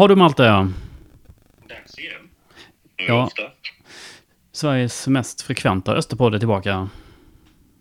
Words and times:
Jaha 0.00 0.08
du 0.08 0.16
Malte, 0.16 0.42
ja. 0.42 0.68
Dags 1.68 1.98
igen. 1.98 2.30
Nu 2.98 3.04
Ja. 3.04 3.24
ofta. 3.26 3.42
Sveriges 4.52 5.06
mest 5.08 5.42
frekventa 5.42 5.94
Österpodd 5.94 6.34
är 6.34 6.38
tillbaka. 6.38 6.88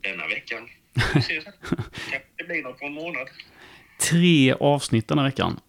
Denna 0.01 0.27
veckan. 0.27 0.67
Vi 1.13 1.39
det 2.37 2.43
blir 2.43 2.63
något 2.63 2.79
på 2.79 2.85
en 2.85 2.93
månad. 2.93 3.27
Tre 4.09 4.53
avsnitt 4.59 5.07
den 5.07 5.17
här 5.17 5.25
veckan. 5.25 5.59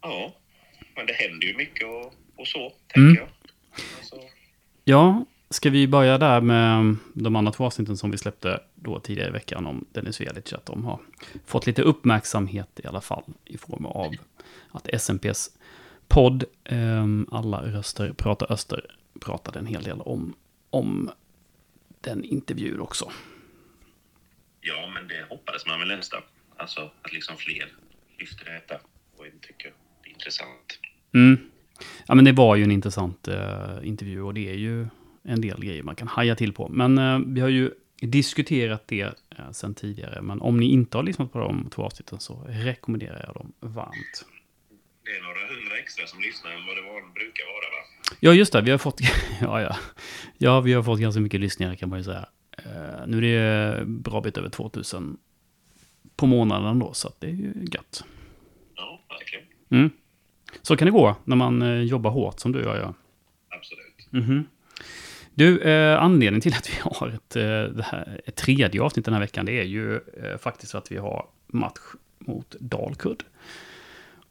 Ja, 0.00 0.34
men 0.96 1.06
det 1.06 1.12
händer 1.12 1.46
ju 1.46 1.56
mycket 1.56 1.86
och, 1.88 2.14
och 2.36 2.46
så, 2.46 2.58
Mm. 2.60 2.72
tänker 3.16 3.20
jag. 3.20 3.28
Alltså, 3.98 4.16
Ja, 4.84 5.24
ska 5.50 5.70
vi 5.70 5.88
börja 5.88 6.18
där 6.18 6.40
med 6.40 6.96
de 7.12 7.36
andra 7.36 7.52
två 7.52 7.64
avsnitten 7.64 7.96
som 7.96 8.10
vi 8.10 8.18
släppte 8.18 8.60
då 8.74 9.00
tidigare 9.00 9.28
i 9.28 9.32
veckan 9.32 9.66
om 9.66 9.84
Dennis 9.92 10.20
Velic, 10.20 10.52
att 10.52 10.66
de 10.66 10.84
har 10.84 11.00
fått 11.46 11.66
lite 11.66 11.82
uppmärksamhet 11.82 12.80
i 12.84 12.86
alla 12.86 13.00
fall 13.00 13.24
i 13.44 13.58
form 13.58 13.86
av 13.86 14.14
att 14.72 14.88
SMPs 15.00 15.50
podd 16.08 16.44
ehm, 16.64 17.26
Alla 17.30 17.62
röster 17.62 18.12
pratar 18.12 18.52
öster 18.52 18.86
pratade 19.20 19.58
en 19.58 19.66
hel 19.66 19.82
del 19.82 20.00
om, 20.00 20.34
om 20.70 21.10
den 22.00 22.24
intervjun 22.24 22.80
också. 22.80 23.10
ja, 24.60 24.90
men 24.94 25.08
det 25.08 25.26
hoppades 25.28 25.66
man 25.66 25.78
väl 25.78 25.88
nästan. 25.88 26.22
Alltså 26.56 26.90
att 27.02 27.12
liksom 27.12 27.36
fler 27.36 27.72
lyfter 28.18 28.44
detta 28.52 28.74
och 29.16 29.24
tycker 29.40 29.72
det 30.02 30.10
är 30.10 30.12
intressant. 30.12 30.78
Mm. 31.14 31.38
Ja, 32.06 32.14
men 32.14 32.24
det 32.24 32.32
var 32.32 32.56
ju 32.56 32.64
en 32.64 32.70
intressant 32.70 33.28
eh, 33.28 33.78
intervju 33.82 34.22
och 34.22 34.34
det 34.34 34.48
är 34.50 34.54
ju 34.54 34.86
en 35.22 35.40
del 35.40 35.64
grejer 35.64 35.82
man 35.82 35.94
kan 35.96 36.08
haja 36.08 36.34
till 36.36 36.52
på. 36.52 36.68
Men 36.68 36.98
eh, 36.98 37.18
vi 37.26 37.40
har 37.40 37.48
ju 37.48 37.70
diskuterat 38.00 38.88
det 38.88 39.02
eh, 39.02 39.50
sen 39.52 39.74
tidigare. 39.74 40.22
Men 40.22 40.40
om 40.40 40.60
ni 40.60 40.66
inte 40.66 40.98
har 40.98 41.02
lyssnat 41.04 41.32
på 41.32 41.38
de 41.38 41.70
två 41.70 41.82
avsnitten 41.82 42.20
så 42.20 42.44
rekommenderar 42.48 43.24
jag 43.26 43.34
dem 43.34 43.52
varmt. 43.60 44.26
Det 45.08 45.16
är 45.16 45.22
några 45.22 45.54
hundra 45.54 45.78
extra 45.78 46.06
som 46.06 46.20
lyssnar 46.20 46.50
än 46.50 46.66
vad 46.66 46.76
det 46.76 46.82
var, 46.82 47.12
brukar 47.14 47.44
vara, 47.44 47.66
va? 47.74 48.16
Ja, 48.20 48.32
just 48.32 48.52
det. 48.52 48.60
Vi 48.60 48.70
har 48.70 48.78
fått, 48.78 49.00
ja, 49.40 49.62
ja. 49.62 49.76
ja, 50.38 50.60
vi 50.60 50.72
har 50.72 50.82
fått 50.82 51.00
ganska 51.00 51.20
mycket 51.20 51.40
lyssningar 51.40 51.74
kan 51.74 51.88
man 51.88 51.98
ju 51.98 52.04
säga. 52.04 52.28
Eh, 52.58 53.06
nu 53.06 53.16
är 53.18 53.20
det 53.22 53.84
bra 53.84 54.20
bit 54.20 54.38
över 54.38 54.48
2000 54.48 55.18
på 56.16 56.26
månaden 56.26 56.78
då, 56.78 56.92
så 56.92 57.12
det 57.18 57.26
är 57.26 57.30
ju 57.30 57.52
gött. 57.72 58.04
Ja, 58.76 59.00
verkligen. 59.08 59.44
Mm. 59.70 59.90
Så 60.62 60.76
kan 60.76 60.86
det 60.86 60.92
gå 60.92 61.16
när 61.24 61.36
man 61.36 61.62
eh, 61.62 61.80
jobbar 61.80 62.10
hårt 62.10 62.40
som 62.40 62.52
du 62.52 62.58
och 62.64 62.70
jag 62.70 62.76
gör. 62.76 62.94
Absolut. 63.48 64.12
Mhm. 64.12 64.44
Du, 65.34 65.60
eh, 65.60 66.02
anledningen 66.02 66.40
till 66.40 66.54
att 66.54 66.70
vi 66.70 66.74
har 66.82 67.08
ett, 67.08 67.36
eh, 67.36 67.42
det 67.76 67.84
här, 67.86 68.20
ett 68.26 68.36
tredje 68.36 68.82
avsnitt 68.82 69.04
den 69.04 69.14
här 69.14 69.20
veckan, 69.20 69.46
det 69.46 69.60
är 69.60 69.64
ju 69.64 69.94
eh, 69.96 70.38
faktiskt 70.38 70.74
att 70.74 70.92
vi 70.92 70.96
har 70.96 71.26
match 71.46 71.80
mot 72.18 72.56
Dalkurd. 72.60 73.24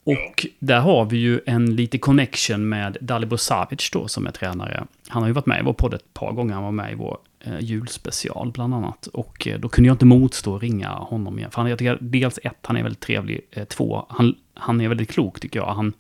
Och 0.08 0.47
där 0.59 0.80
har 0.80 1.05
vi 1.05 1.17
ju 1.17 1.39
en 1.45 1.75
lite 1.75 1.97
connection 1.97 2.69
med 2.69 2.97
Dalibor 3.02 3.38
Savic 3.38 3.91
då, 3.91 4.08
som 4.08 4.27
är 4.27 4.31
tränare. 4.31 4.88
Han 5.08 5.22
har 5.22 5.27
ju 5.27 5.33
varit 5.33 5.45
med 5.45 5.59
i 5.59 5.64
vår 5.64 5.73
podd 5.73 5.94
ett 5.94 6.14
par 6.14 6.31
gånger. 6.31 6.53
Han 6.53 6.64
var 6.64 6.72
med 6.72 6.91
i 6.91 6.95
vår 6.95 7.17
eh, 7.39 7.59
julspecial 7.59 8.52
bland 8.52 8.75
annat. 8.75 9.08
Och 9.08 9.47
eh, 9.47 9.59
då 9.59 9.69
kunde 9.69 9.88
jag 9.88 9.94
inte 9.94 10.05
motstå 10.05 10.55
att 10.55 10.61
ringa 10.61 10.89
honom 10.89 11.39
igen. 11.39 11.52
För 11.52 11.61
han, 11.61 11.69
jag 11.69 11.80
tycker, 11.80 11.97
dels 12.02 12.39
ett, 12.44 12.58
han 12.61 12.77
är 12.77 12.83
väldigt 12.83 12.99
trevlig. 12.99 13.41
Eh, 13.52 13.66
två, 13.66 14.05
han, 14.09 14.36
han 14.53 14.81
är 14.81 14.88
väldigt 14.88 15.09
klok 15.09 15.39
tycker 15.39 15.59
jag. 15.59 15.73
Han 15.73 15.93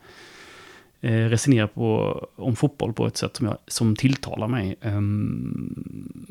eh, 1.01 1.11
resonerar 1.11 1.67
på, 1.67 2.27
om 2.35 2.55
fotboll 2.55 2.93
på 2.93 3.07
ett 3.07 3.17
sätt 3.17 3.35
som, 3.35 3.47
jag, 3.47 3.57
som 3.67 3.95
tilltalar 3.95 4.47
mig. 4.47 4.75
Um, 4.81 6.27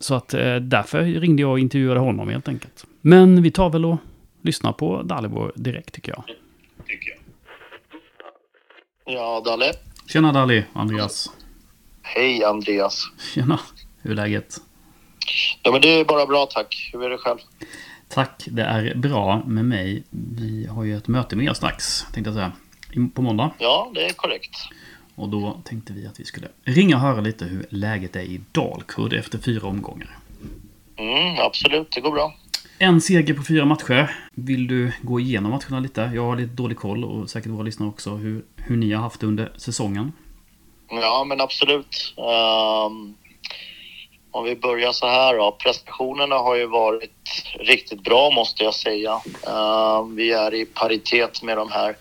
så 0.00 0.14
att 0.14 0.34
eh, 0.34 0.56
därför 0.56 1.02
ringde 1.02 1.42
jag 1.42 1.50
och 1.50 1.58
intervjuade 1.58 2.00
honom 2.00 2.28
helt 2.28 2.48
enkelt. 2.48 2.86
Men 3.00 3.42
vi 3.42 3.50
tar 3.50 3.70
väl 3.70 3.84
och 3.84 3.96
lyssnar 4.42 4.72
på 4.72 5.02
Dalibor 5.02 5.52
direkt 5.54 5.94
tycker 5.94 6.12
jag. 6.12 6.24
Tycker 6.86 7.10
jag. 7.10 7.18
Ja, 9.14 9.42
Dalle. 9.44 9.72
Tjena 10.06 10.32
Dali, 10.32 10.64
Andreas. 10.72 11.30
Hej 12.02 12.44
Andreas. 12.44 13.02
Tjena, 13.34 13.60
hur 14.02 14.10
är 14.10 14.14
läget? 14.14 14.56
Ja, 15.62 15.72
men 15.72 15.80
det 15.80 15.88
är 15.88 16.04
bara 16.04 16.26
bra 16.26 16.46
tack. 16.46 16.90
Hur 16.92 17.02
är 17.02 17.10
det 17.10 17.18
själv? 17.18 17.38
Tack, 18.08 18.44
det 18.46 18.62
är 18.62 18.94
bra 18.94 19.42
med 19.46 19.64
mig. 19.64 20.02
Vi 20.10 20.66
har 20.66 20.84
ju 20.84 20.96
ett 20.96 21.08
möte 21.08 21.36
med 21.36 21.46
er 21.46 21.52
strax, 21.52 22.02
tänkte 22.12 22.30
jag 22.30 22.34
säga. 22.34 22.52
På 23.14 23.22
måndag. 23.22 23.50
Ja, 23.58 23.90
det 23.94 24.04
är 24.04 24.12
korrekt. 24.12 24.56
Och 25.14 25.28
då 25.28 25.60
tänkte 25.64 25.92
vi 25.92 26.06
att 26.06 26.20
vi 26.20 26.24
skulle 26.24 26.48
ringa 26.64 26.96
och 26.96 27.02
höra 27.02 27.20
lite 27.20 27.44
hur 27.44 27.66
läget 27.70 28.16
är 28.16 28.20
i 28.20 28.40
Dalkurd 28.52 29.12
efter 29.12 29.38
fyra 29.38 29.68
omgångar. 29.68 30.18
Mm, 30.96 31.38
absolut, 31.38 31.90
det 31.90 32.00
går 32.00 32.12
bra. 32.12 32.34
En 32.80 33.00
seger 33.00 33.34
på 33.34 33.42
fyra 33.42 33.64
matcher. 33.64 34.10
Vill 34.32 34.66
du 34.66 34.92
gå 35.02 35.20
igenom 35.20 35.50
matcherna 35.50 35.80
lite? 35.80 36.10
Jag 36.14 36.22
har 36.22 36.36
lite 36.36 36.54
dålig 36.54 36.76
koll 36.76 37.04
och 37.04 37.30
säkert 37.30 37.50
våra 37.50 37.62
lyssnare 37.62 37.88
också 37.88 38.10
hur, 38.10 38.44
hur 38.56 38.76
ni 38.76 38.92
har 38.92 39.02
haft 39.02 39.20
det 39.20 39.26
under 39.26 39.52
säsongen. 39.56 40.12
Ja, 40.90 41.24
men 41.28 41.40
absolut. 41.40 42.14
Um, 42.16 43.14
om 44.30 44.44
vi 44.44 44.56
börjar 44.56 44.92
så 44.92 45.06
här 45.06 45.34
då. 45.34 45.56
Prestationerna 45.62 46.36
har 46.36 46.54
ju 46.54 46.66
varit 46.66 47.44
riktigt 47.60 48.02
bra 48.02 48.30
måste 48.30 48.64
jag 48.64 48.74
säga. 48.74 49.20
Um, 49.46 50.16
vi 50.16 50.32
är 50.32 50.54
i 50.54 50.64
paritet 50.64 51.42
med 51.42 51.56
de 51.56 51.70
här 51.70 51.96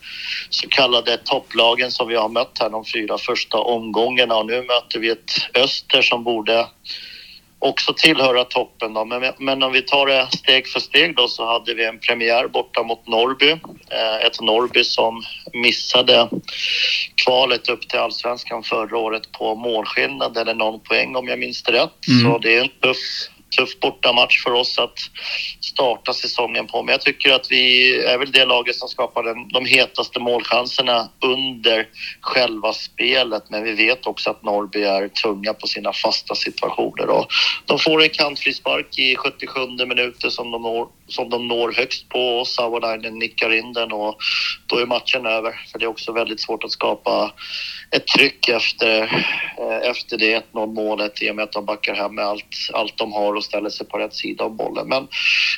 så 0.49 0.67
kallade 0.67 1.17
topplagen 1.17 1.91
som 1.91 2.07
vi 2.07 2.15
har 2.15 2.29
mött 2.29 2.57
här 2.59 2.69
de 2.69 2.85
fyra 2.85 3.17
första 3.17 3.57
omgångarna 3.57 4.35
och 4.35 4.45
nu 4.45 4.61
möter 4.61 4.99
vi 4.99 5.09
ett 5.09 5.31
Öster 5.53 6.01
som 6.01 6.23
borde 6.23 6.67
också 7.59 7.93
tillhöra 7.93 8.43
toppen. 8.43 8.93
Då. 8.93 9.05
Men, 9.05 9.33
men 9.39 9.63
om 9.63 9.71
vi 9.71 9.81
tar 9.81 10.05
det 10.05 10.27
steg 10.37 10.67
för 10.67 10.79
steg 10.79 11.15
då 11.15 11.27
så 11.27 11.45
hade 11.45 11.73
vi 11.73 11.85
en 11.85 11.99
premiär 11.99 12.47
borta 12.47 12.83
mot 12.83 13.07
Norrby. 13.07 13.51
Eh, 13.91 14.25
ett 14.25 14.41
Norrby 14.41 14.83
som 14.83 15.23
missade 15.53 16.29
kvalet 17.25 17.69
upp 17.69 17.89
till 17.89 17.99
allsvenskan 17.99 18.63
förra 18.63 18.97
året 18.97 19.31
på 19.31 19.55
målskillnad 19.55 20.37
eller 20.37 20.53
någon 20.53 20.79
poäng 20.79 21.15
om 21.15 21.27
jag 21.27 21.39
minns 21.39 21.63
rätt. 21.63 22.07
Mm. 22.07 22.31
Så 22.31 22.37
det 22.37 22.57
är 22.57 22.61
en 22.61 22.69
tuff, 22.81 22.97
tuff 23.57 23.79
bortamatch 23.79 24.43
för 24.43 24.53
oss 24.53 24.79
att 24.79 24.99
starta 25.61 26.13
säsongen 26.13 26.67
på. 26.67 26.83
Men 26.83 26.91
jag 26.91 27.01
tycker 27.01 27.31
att 27.31 27.51
vi 27.51 27.95
är 28.03 28.17
väl 28.17 28.31
det 28.31 28.45
laget 28.45 28.75
som 28.75 28.89
skapar 28.89 29.23
den, 29.23 29.47
de 29.47 29.65
hetaste 29.65 30.19
målchanserna 30.19 31.09
under 31.25 31.87
själva 32.21 32.73
spelet. 32.73 33.43
Men 33.49 33.63
vi 33.63 33.71
vet 33.71 34.07
också 34.07 34.29
att 34.29 34.43
Norrby 34.43 34.83
är 34.83 35.07
tunga 35.07 35.53
på 35.53 35.67
sina 35.67 35.93
fasta 35.93 36.35
situationer. 36.35 37.09
Och 37.09 37.27
de 37.65 37.79
får 37.79 38.03
en 38.03 38.09
kantfrispark 38.09 38.99
i 38.99 39.15
77 39.15 39.59
minuter 39.87 40.29
som 40.29 40.51
de 40.51 40.61
når, 40.61 40.87
som 41.07 41.29
de 41.29 41.47
når 41.47 41.71
högst 41.71 42.09
på 42.09 42.19
och 42.19 42.47
Savolainen 42.47 43.19
nickar 43.19 43.53
in 43.53 43.73
den 43.73 43.91
och 43.91 44.17
då 44.65 44.77
är 44.77 44.85
matchen 44.85 45.25
över. 45.25 45.51
För 45.71 45.79
det 45.79 45.85
är 45.85 45.89
också 45.89 46.11
väldigt 46.11 46.41
svårt 46.41 46.63
att 46.63 46.71
skapa 46.71 47.33
ett 47.91 48.07
tryck 48.07 48.49
efter, 48.49 49.01
eh, 49.57 49.89
efter 49.89 50.17
det 50.17 50.33
1-0 50.53 50.73
målet 50.73 51.21
i 51.21 51.31
och 51.31 51.35
med 51.35 51.43
att 51.43 51.51
de 51.51 51.65
backar 51.65 51.95
hem 51.95 52.15
med 52.15 52.25
allt, 52.25 52.55
allt 52.73 52.97
de 52.97 53.13
har 53.13 53.33
och 53.33 53.43
ställer 53.47 53.69
sig 53.69 53.87
på 53.87 53.97
rätt 53.97 54.15
sida 54.15 54.43
av 54.43 54.55
bollen. 54.55 54.87
Men 54.87 55.07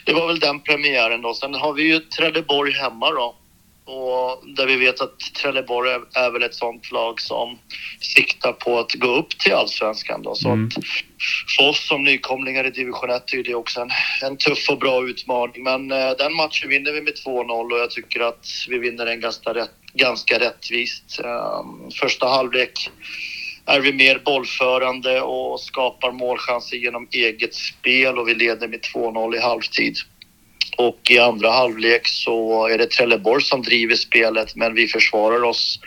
det 0.05 0.13
var 0.13 0.27
väl 0.27 0.39
den 0.39 0.59
premiären 0.59 1.21
då. 1.21 1.33
Sen 1.33 1.53
har 1.53 1.73
vi 1.73 1.83
ju 1.83 1.99
Trelleborg 1.99 2.73
hemma 2.73 3.11
då. 3.11 3.35
Och 3.91 4.43
där 4.57 4.65
vi 4.67 4.75
vet 4.75 5.01
att 5.01 5.19
Trelleborg 5.19 5.89
är, 5.91 6.01
är 6.13 6.31
väl 6.31 6.43
ett 6.43 6.55
sånt 6.55 6.91
lag 6.91 7.21
som 7.21 7.57
siktar 7.99 8.51
på 8.53 8.79
att 8.79 8.93
gå 8.93 9.07
upp 9.07 9.29
till 9.39 9.53
allsvenskan 9.53 10.21
då. 10.21 10.35
Så 10.35 10.49
Mm. 10.49 10.67
att 10.67 10.73
för 11.57 11.69
oss 11.69 11.87
som 11.87 12.03
nykomlingar 12.03 12.67
i 12.67 12.69
division 12.69 13.09
1 13.09 13.33
är 13.33 13.43
det 13.43 13.55
också 13.55 13.81
en, 13.81 13.89
en 14.23 14.37
tuff 14.37 14.69
och 14.69 14.77
bra 14.77 15.07
utmaning. 15.09 15.63
Men 15.63 15.91
eh, 15.91 16.11
den 16.17 16.35
matchen 16.35 16.69
vinner 16.69 16.91
vi 16.91 17.01
med 17.01 17.13
2-0 17.25 17.71
och 17.73 17.79
jag 17.79 17.91
tycker 17.91 18.19
att 18.19 18.45
vi 18.69 18.77
vinner 18.79 19.05
den 19.05 19.19
ganska, 19.21 19.53
rätt, 19.53 19.71
ganska 19.93 20.39
rättvist. 20.39 21.19
Um, 21.23 21.91
första 22.01 22.27
halvlek 22.27 22.89
är 23.69 23.79
vi 23.79 23.93
mer 23.93 24.21
bollförande 24.25 25.21
och 25.21 25.59
skapar 25.59 26.11
målchanser 26.11 26.77
genom 26.77 27.07
eget 27.11 27.55
spel 27.55 28.17
och 28.17 28.27
vi 28.27 28.35
leder 28.35 28.67
med 28.67 28.79
2-0 28.95 29.35
i 29.35 29.39
halvtid. 29.39 29.95
Och 30.77 30.99
i 31.09 31.19
andra 31.19 31.51
halvlek 31.51 32.07
så 32.07 32.67
är 32.67 32.77
det 32.77 32.91
Trelleborg 32.91 33.43
som 33.43 33.61
driver 33.61 33.95
spelet 33.95 34.55
men 34.55 34.73
vi 34.73 34.87
försvarar 34.87 35.43
oss 35.43 35.79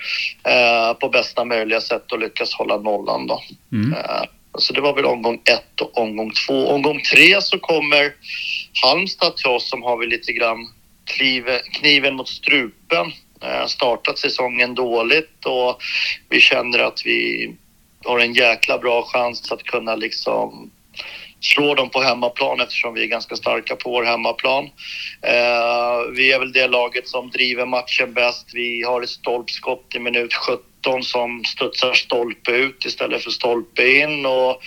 eh, 0.45 0.95
på 0.99 1.09
bästa 1.09 1.45
möjliga 1.45 1.81
sätt 1.81 2.13
och 2.13 2.19
lyckas 2.19 2.55
hålla 2.55 2.77
nollan 2.77 3.27
då. 3.27 3.43
Mm. 3.73 3.93
Eh, 3.93 4.23
Så 4.59 4.73
det 4.73 4.81
var 4.81 4.95
väl 4.95 5.05
omgång 5.05 5.41
ett 5.45 5.81
och 5.81 5.99
omgång 5.99 6.33
två. 6.47 6.67
Omgång 6.69 7.01
tre 7.15 7.43
så 7.43 7.59
kommer 7.59 8.13
Halmstad 8.83 9.37
till 9.37 9.47
oss 9.47 9.71
som 9.71 9.83
har 9.83 9.97
vi 9.97 10.07
lite 10.07 10.33
grann 10.33 10.67
klive, 11.05 11.61
kniven 11.73 12.15
mot 12.15 12.29
strupen. 12.29 13.13
Eh, 13.43 13.67
Startat 13.67 14.19
säsongen 14.19 14.75
dåligt 14.75 15.47
och 15.47 15.83
vi 16.29 16.41
känner 16.41 16.79
att 16.79 17.03
vi 17.05 17.51
har 18.05 18.19
en 18.19 18.35
jäkla 18.35 18.79
bra 18.79 19.03
chans 19.03 19.53
att 19.53 19.63
kunna 19.63 19.95
liksom 19.95 20.71
slå 21.41 21.75
dem 21.75 21.91
på 21.91 22.01
hemmaplan 22.01 22.61
eftersom 22.61 22.95
vi 22.95 23.03
är 23.03 23.07
ganska 23.07 23.37
starka 23.37 23.77
på 23.77 23.91
vår 23.91 24.05
hemmaplan. 24.05 24.65
Eh, 25.23 26.13
vi 26.17 26.33
är 26.33 26.39
väl 26.39 26.53
det 26.53 26.69
laget 26.69 27.09
som 27.09 27.31
driver 27.31 27.67
matchen 27.67 28.13
bäst. 28.15 28.51
Vi 28.55 28.83
har 28.83 29.03
ett 29.03 29.11
stolpskott 29.11 29.95
i 29.95 29.99
minut 29.99 30.35
17 30.35 31.03
som 31.03 31.45
studsar 31.45 31.95
stolpe 31.95 32.51
ut 32.51 32.85
istället 32.85 33.23
för 33.23 33.31
stolpe 33.31 33.99
in 33.99 34.27
och 34.27 34.63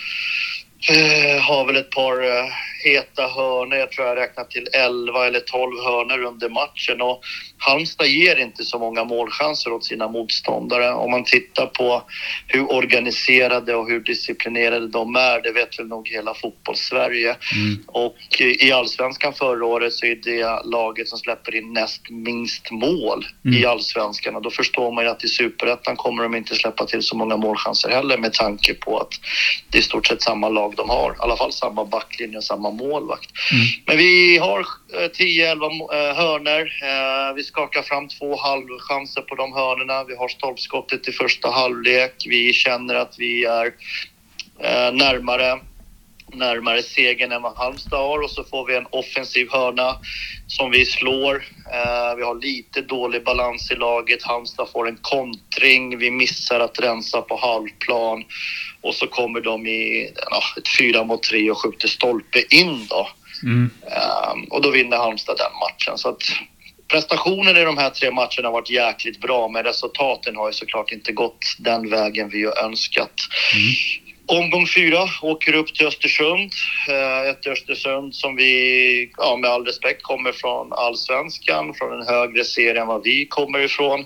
eh, 0.90 1.42
har 1.42 1.66
väl 1.66 1.76
ett 1.76 1.92
par 1.92 2.24
eh, 2.24 2.50
heta 2.84 3.28
hörnor. 3.28 3.78
Jag 3.78 3.92
tror 3.92 4.08
jag 4.08 4.18
räknat 4.18 4.52
till 4.52 4.68
11 4.74 5.28
eller 5.28 5.40
12 5.40 5.72
hörnor 5.84 6.24
under 6.24 6.50
matchen 6.50 7.02
och 7.02 7.22
Halmstad 7.58 8.08
ger 8.08 8.40
inte 8.40 8.64
så 8.64 8.80
många 8.80 9.04
målchanser 9.04 9.74
åt 9.74 9.86
sina 9.86 10.08
motståndare. 10.08 10.94
Om 10.94 11.12
man 11.12 11.24
tittar 11.24 11.66
på 11.66 12.04
hur 12.48 12.72
organiserade 12.72 13.76
och 13.76 13.88
hur 13.90 14.00
disciplinerade 14.00 14.88
de 14.88 15.16
är, 15.16 15.42
det 15.42 15.52
vet 15.52 15.80
väl 15.80 15.88
nog 15.88 16.08
hela 16.08 16.34
fotbollssverige. 16.34 17.36
Mm. 17.56 17.84
Och 17.88 18.16
i 18.40 18.72
allsvenskan 18.72 19.34
förra 19.34 19.66
året 19.66 19.94
så 19.94 20.06
är 20.06 20.16
det 20.16 20.70
laget 20.70 21.08
som 21.08 21.18
släpper 21.18 21.56
in 21.56 21.74
näst 21.74 22.10
minst 22.10 22.72
mål 22.72 23.26
mm. 23.46 23.58
i 23.58 23.66
allsvenskan. 23.66 24.36
Och 24.36 24.42
då 24.42 24.52
förstår 24.52 24.92
man 24.92 25.04
ju 25.04 25.10
att 25.10 25.24
i 25.24 25.28
superettan 25.28 25.96
kommer 25.96 26.24
de 26.24 26.36
inte 26.36 26.56
släppa 26.56 26.86
till 26.86 27.02
så 27.02 27.18
många 27.18 27.38
målchanser 27.38 27.90
heller 27.90 28.18
med 28.18 28.34
tanke 28.34 28.74
på 28.74 29.00
att 29.00 29.14
det 29.70 29.78
är 29.78 29.80
i 29.80 29.84
stort 29.84 30.08
sett 30.08 30.22
samma 30.22 30.50
lag 30.50 30.75
de 30.78 30.90
har. 30.90 31.12
I 31.12 31.16
alla 31.20 31.38
fall 31.38 31.52
samma 31.52 31.86
backlinje 31.86 32.38
och 32.38 32.44
samma 32.44 32.72
målvakt. 32.72 33.30
Mm. 33.52 33.66
Men 33.86 33.98
vi 33.98 34.38
har 34.38 34.66
10-11 34.94 35.64
eh, 35.94 36.16
hörner. 36.16 36.62
Eh, 36.84 37.36
vi 37.36 37.44
skakar 37.44 37.82
fram 37.82 38.08
två 38.08 38.36
halvchanser 38.36 39.22
på 39.22 39.36
de 39.36 39.54
hörnerna. 39.54 40.04
Vi 40.04 40.16
har 40.16 40.28
stolpskottet 40.28 41.08
i 41.08 41.12
första 41.12 41.50
halvlek. 41.50 42.14
Vi 42.26 42.54
känner 42.54 42.96
att 42.96 43.16
vi 43.18 43.46
är 43.46 43.66
eh, 44.60 44.94
närmare 44.94 45.60
närmare 46.34 46.84
segern 46.84 47.32
än 47.32 47.42
vad 47.42 47.58
Halmstad 47.58 48.00
har 48.00 48.22
och 48.22 48.32
så 48.32 48.44
får 48.44 48.68
vi 48.68 48.76
en 48.76 48.88
offensiv 48.90 49.48
hörna 49.52 49.96
som 50.48 50.72
vi 50.72 50.86
slår. 50.86 51.36
Eh, 51.74 52.16
vi 52.18 52.24
har 52.24 52.42
lite 52.42 52.82
dålig 52.82 53.24
balans 53.24 53.72
i 53.72 53.76
laget. 53.76 54.24
Halmstad 54.24 54.70
får 54.72 54.88
en 54.88 55.00
kontring. 55.02 55.98
Vi 55.98 56.12
missar 56.12 56.60
att 56.60 56.80
rensa 56.80 57.22
på 57.22 57.38
halvplan 57.38 58.24
och 58.82 58.96
så 58.96 59.08
kommer 59.08 59.42
de 59.42 59.68
i 59.68 60.12
ja, 60.30 60.42
ett 60.58 60.78
fyra 60.80 61.04
mot 61.04 61.24
tre 61.24 61.52
och 61.52 61.58
skjuter 61.58 61.88
stolpe 61.88 62.44
in 62.50 62.88
då. 62.90 63.08
Mm. 63.44 63.70
Eh, 63.92 64.50
och 64.50 64.62
då 64.62 64.72
vinner 64.72 64.98
Halmstad 64.98 65.38
den 65.38 65.60
matchen. 65.60 65.98
Så 65.98 66.10
att 66.10 66.22
prestationen 66.88 67.58
i 67.58 67.64
de 67.64 67.78
här 67.78 67.90
tre 67.90 68.12
matcherna 68.12 68.48
har 68.48 68.52
varit 68.52 68.70
jäkligt 68.70 69.22
bra 69.22 69.48
men 69.48 69.64
resultaten 69.64 70.36
har 70.36 70.48
ju 70.48 70.54
såklart 70.54 70.92
inte 70.92 71.12
gått 71.12 71.56
den 71.60 71.90
vägen 71.90 72.30
vi 72.30 72.46
har 72.46 72.66
önskat. 72.66 73.14
Mm. 73.56 74.05
Omgång 74.28 74.68
fyra 74.68 75.04
åker 75.22 75.56
upp 75.56 75.76
till 75.76 75.88
Östersund. 75.88 76.52
Eh, 76.90 77.30
ett 77.30 77.48
Östersund 77.48 78.16
som 78.16 78.36
vi, 78.36 79.12
ja, 79.18 79.38
med 79.38 79.50
all 79.50 79.66
respekt, 79.66 80.04
kommer 80.04 80.32
från 80.32 80.74
allsvenskan, 80.74 81.74
från 81.74 82.02
en 82.02 82.08
högre 82.08 82.44
serie 82.44 82.82
än 82.82 82.88
vad 82.88 83.04
vi 83.04 83.26
kommer 83.26 83.60
ifrån. 83.60 84.06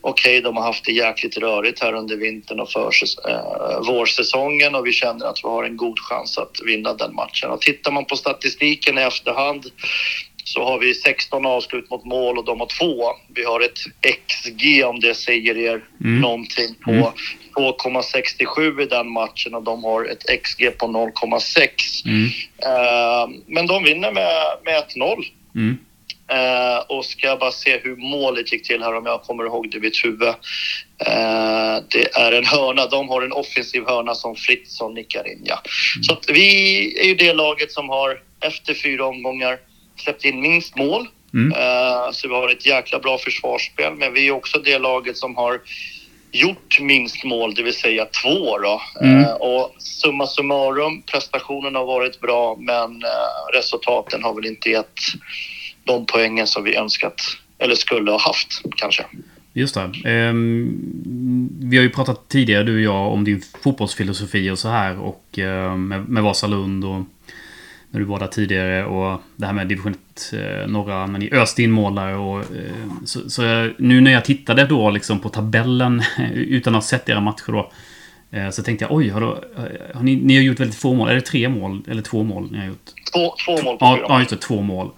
Okej, 0.00 0.40
de 0.40 0.56
har 0.56 0.64
haft 0.64 0.84
det 0.84 0.92
jäkligt 0.92 1.36
rörigt 1.36 1.80
här 1.80 1.92
under 1.92 2.16
vintern 2.16 2.60
och 2.60 2.70
för, 2.70 2.90
eh, 3.28 3.80
vårsäsongen 3.86 4.74
och 4.74 4.86
vi 4.86 4.92
känner 4.92 5.26
att 5.26 5.40
vi 5.42 5.48
har 5.48 5.64
en 5.64 5.76
god 5.76 5.98
chans 5.98 6.38
att 6.38 6.56
vinna 6.64 6.94
den 6.94 7.14
matchen. 7.14 7.50
Och 7.50 7.60
tittar 7.60 7.92
man 7.92 8.04
på 8.04 8.16
statistiken 8.16 8.98
i 8.98 9.02
efterhand 9.02 9.70
så 10.46 10.64
har 10.64 10.78
vi 10.78 10.94
16 10.94 11.46
avslut 11.46 11.90
mot 11.90 12.04
mål 12.04 12.38
och 12.38 12.44
de 12.44 12.60
har 12.60 12.66
två. 12.78 13.04
Vi 13.34 13.44
har 13.44 13.60
ett 13.60 13.78
XG 14.26 14.84
om 14.84 15.00
det 15.00 15.14
säger 15.14 15.58
er 15.58 15.84
mm. 16.04 16.20
någonting 16.20 16.74
på 16.84 16.90
mm. 16.90 17.04
2,67 17.56 18.82
i 18.82 18.86
den 18.86 19.10
matchen 19.10 19.54
och 19.54 19.62
de 19.62 19.84
har 19.84 20.04
ett 20.04 20.42
XG 20.42 20.78
på 20.78 20.86
0,6. 20.86 21.68
Mm. 22.04 22.24
Uh, 22.24 23.38
men 23.46 23.66
de 23.66 23.84
vinner 23.84 24.12
med, 24.12 24.32
med 24.64 24.84
1-0. 24.96 25.24
Mm. 25.54 25.78
Uh, 26.32 26.78
och 26.88 27.04
ska 27.04 27.26
jag 27.26 27.38
bara 27.38 27.52
se 27.52 27.78
hur 27.78 27.96
målet 27.96 28.52
gick 28.52 28.66
till 28.66 28.82
här 28.82 28.96
om 28.96 29.06
jag 29.06 29.22
kommer 29.22 29.44
ihåg 29.44 29.70
det 29.70 29.78
vid 29.78 29.96
huvud. 30.04 30.28
Uh, 30.28 30.34
det 31.90 32.14
är 32.14 32.32
en 32.32 32.46
hörna. 32.46 32.86
De 32.86 33.08
har 33.08 33.22
en 33.22 33.32
offensiv 33.32 33.82
hörna 33.86 34.14
som 34.14 34.36
Fritzson 34.36 34.94
nickar 34.94 35.32
in. 35.32 35.42
Ja. 35.44 35.62
Mm. 35.96 36.02
Så 36.02 36.32
vi 36.32 37.00
är 37.00 37.04
ju 37.04 37.14
det 37.14 37.32
laget 37.32 37.72
som 37.72 37.88
har 37.88 38.20
efter 38.40 38.74
fyra 38.74 39.06
omgångar 39.06 39.58
släppt 39.96 40.24
in 40.24 40.40
minst 40.40 40.76
mål. 40.76 41.08
Mm. 41.34 41.52
Uh, 41.52 42.10
så 42.12 42.28
vi 42.28 42.34
har 42.34 42.52
ett 42.52 42.66
jäkla 42.66 42.98
bra 42.98 43.18
försvarsspel. 43.18 43.94
Men 43.94 44.12
vi 44.12 44.28
är 44.28 44.32
också 44.32 44.58
det 44.58 44.78
laget 44.78 45.16
som 45.16 45.36
har 45.36 45.60
gjort 46.32 46.80
minst 46.80 47.24
mål, 47.24 47.54
det 47.54 47.62
vill 47.62 47.74
säga 47.74 48.06
två. 48.22 48.58
Då. 48.58 48.82
Mm. 49.00 49.18
Uh, 49.18 49.32
och 49.32 49.74
summa 49.78 50.26
summarum, 50.26 51.02
prestationen 51.02 51.74
har 51.74 51.86
varit 51.86 52.20
bra 52.20 52.56
men 52.58 52.90
uh, 52.90 53.54
resultaten 53.54 54.22
har 54.22 54.34
väl 54.34 54.46
inte 54.46 54.70
gett 54.70 55.00
de 55.84 56.06
poängen 56.06 56.46
som 56.46 56.64
vi 56.64 56.76
önskat 56.76 57.14
eller 57.58 57.74
skulle 57.74 58.10
ha 58.10 58.18
haft 58.18 58.62
kanske. 58.76 59.04
Just 59.52 59.74
det. 59.74 60.28
Um, 60.28 61.48
vi 61.60 61.76
har 61.76 61.84
ju 61.84 61.90
pratat 61.90 62.28
tidigare 62.28 62.62
du 62.62 62.74
och 62.74 62.80
jag 62.80 63.12
om 63.12 63.24
din 63.24 63.42
fotbollsfilosofi 63.62 64.50
och 64.50 64.58
så 64.58 64.68
här 64.68 64.98
och 64.98 65.24
med, 65.76 66.08
med 66.08 66.22
Vasalund 66.22 66.84
och 66.84 67.02
när 67.96 68.00
du 68.00 68.06
var 68.06 68.18
där 68.18 68.26
tidigare 68.26 68.84
och 68.84 69.20
det 69.36 69.46
här 69.46 69.52
med 69.52 69.68
division 69.68 69.94
1 70.14 70.32
eh, 70.32 70.68
norra 70.68 71.06
när 71.06 71.18
ni 71.18 71.30
öste 71.32 71.62
in 71.62 71.70
mål 71.70 71.94
där 71.94 72.16
och 72.16 72.40
eh, 72.40 73.04
så, 73.04 73.30
så 73.30 73.70
nu 73.78 74.00
när 74.00 74.10
jag 74.10 74.24
tittade 74.24 74.66
då 74.66 74.90
liksom 74.90 75.18
på 75.18 75.28
tabellen 75.28 76.02
utan 76.34 76.74
att 76.74 76.82
ha 76.82 76.88
sett 76.88 77.08
era 77.08 77.20
matcher 77.20 77.52
då 77.52 77.70
eh, 78.30 78.50
så 78.50 78.62
tänkte 78.62 78.84
jag 78.84 78.92
oj, 78.92 79.08
har, 79.08 79.20
då, 79.20 79.44
har 79.94 80.02
ni, 80.02 80.16
ni 80.16 80.36
har 80.36 80.42
gjort 80.42 80.60
väldigt 80.60 80.78
få 80.78 80.94
mål. 80.94 81.08
Är 81.08 81.14
det 81.14 81.20
tre 81.20 81.48
mål 81.48 81.82
eller 81.88 82.02
två 82.02 82.22
mål 82.22 82.48
ni 82.52 82.58
har 82.58 82.66
gjort? 82.66 82.90
Två, 83.12 83.34
två 83.46 83.62
mål 83.62 83.78
på 83.78 83.84
ja, 83.84 83.98
ja, 84.08 84.18
just 84.18 84.30
det. 84.30 84.36
Två 84.36 84.62
mål. 84.62 84.90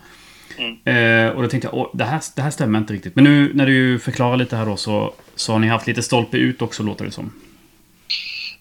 Mm. 0.59 1.27
Eh, 1.27 1.37
och 1.37 1.43
då 1.43 1.49
tänkte 1.49 1.69
jag, 1.73 1.91
det, 1.95 2.05
här, 2.05 2.23
det 2.37 2.43
här 2.43 2.51
stämmer 2.51 2.79
inte 2.79 2.93
riktigt. 2.93 3.15
Men 3.15 3.25
nu 3.25 3.51
när 3.55 3.67
du 3.67 3.99
förklarar 3.99 4.37
lite 4.37 4.57
här 4.57 4.67
då 4.67 4.77
så, 4.77 5.15
så 5.35 5.53
har 5.53 5.59
ni 5.59 5.67
haft 5.67 5.87
lite 5.87 6.03
stolpe 6.03 6.37
ut 6.37 6.63
också 6.63 6.83
låter 6.83 7.05
det 7.05 7.11
som. 7.11 7.33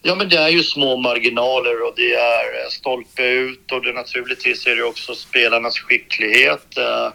Ja, 0.08 0.14
men 0.14 0.28
det 0.28 0.36
är 0.36 0.48
ju 0.48 0.62
små 0.62 0.96
marginaler 0.96 1.82
och 1.86 1.92
det 1.96 2.14
är 2.14 2.44
eh, 2.62 2.68
stolpe 2.70 3.22
ut 3.22 3.72
och 3.72 3.82
det 3.82 3.92
naturligtvis 3.92 4.66
är 4.66 4.76
det 4.76 4.82
också 4.82 5.14
spelarnas 5.14 5.78
skicklighet 5.78 6.78
eh, 6.78 7.12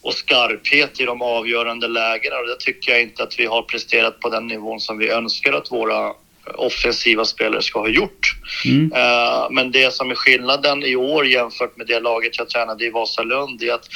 och 0.00 0.14
skarphet 0.14 1.00
i 1.00 1.04
de 1.04 1.22
avgörande 1.22 1.88
lägena 1.88 2.36
och 2.36 2.46
det 2.46 2.56
tycker 2.58 2.92
jag 2.92 3.02
inte 3.02 3.22
att 3.22 3.38
vi 3.38 3.46
har 3.46 3.62
presterat 3.62 4.20
på 4.20 4.28
den 4.28 4.46
nivån 4.46 4.80
som 4.80 4.98
vi 4.98 5.08
önskar 5.08 5.52
att 5.52 5.72
våra 5.72 6.12
offensiva 6.54 7.24
spelare 7.24 7.62
ska 7.62 7.80
ha 7.80 7.88
gjort. 7.88 8.36
Mm. 8.64 8.92
Eh, 8.92 9.46
men 9.50 9.70
det 9.70 9.94
som 9.94 10.10
är 10.10 10.14
skillnaden 10.14 10.82
i 10.82 10.96
år 10.96 11.26
jämfört 11.26 11.76
med 11.76 11.86
det 11.86 12.00
laget 12.00 12.38
jag 12.38 12.48
tränade 12.48 12.84
i 12.84 12.90
Vasalund 12.90 13.62
är 13.62 13.72
att 13.72 13.88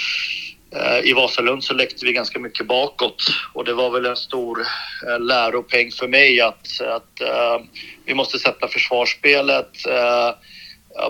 Eh, 0.76 1.10
I 1.10 1.12
Vasalund 1.12 1.64
så 1.64 1.74
läckte 1.74 2.06
vi 2.06 2.12
ganska 2.12 2.38
mycket 2.38 2.66
bakåt. 2.66 3.22
Och 3.52 3.64
det 3.64 3.72
var 3.72 3.90
väl 3.90 4.06
en 4.06 4.16
stor 4.16 4.60
eh, 5.06 5.20
läropeng 5.20 5.90
för 5.90 6.08
mig 6.08 6.40
att, 6.40 6.80
att 6.80 7.20
uh, 7.22 7.66
vi 8.04 8.14
måste 8.14 8.38
sätta 8.38 8.68
försvarsspelet 8.68 9.70
uh, 9.88 10.34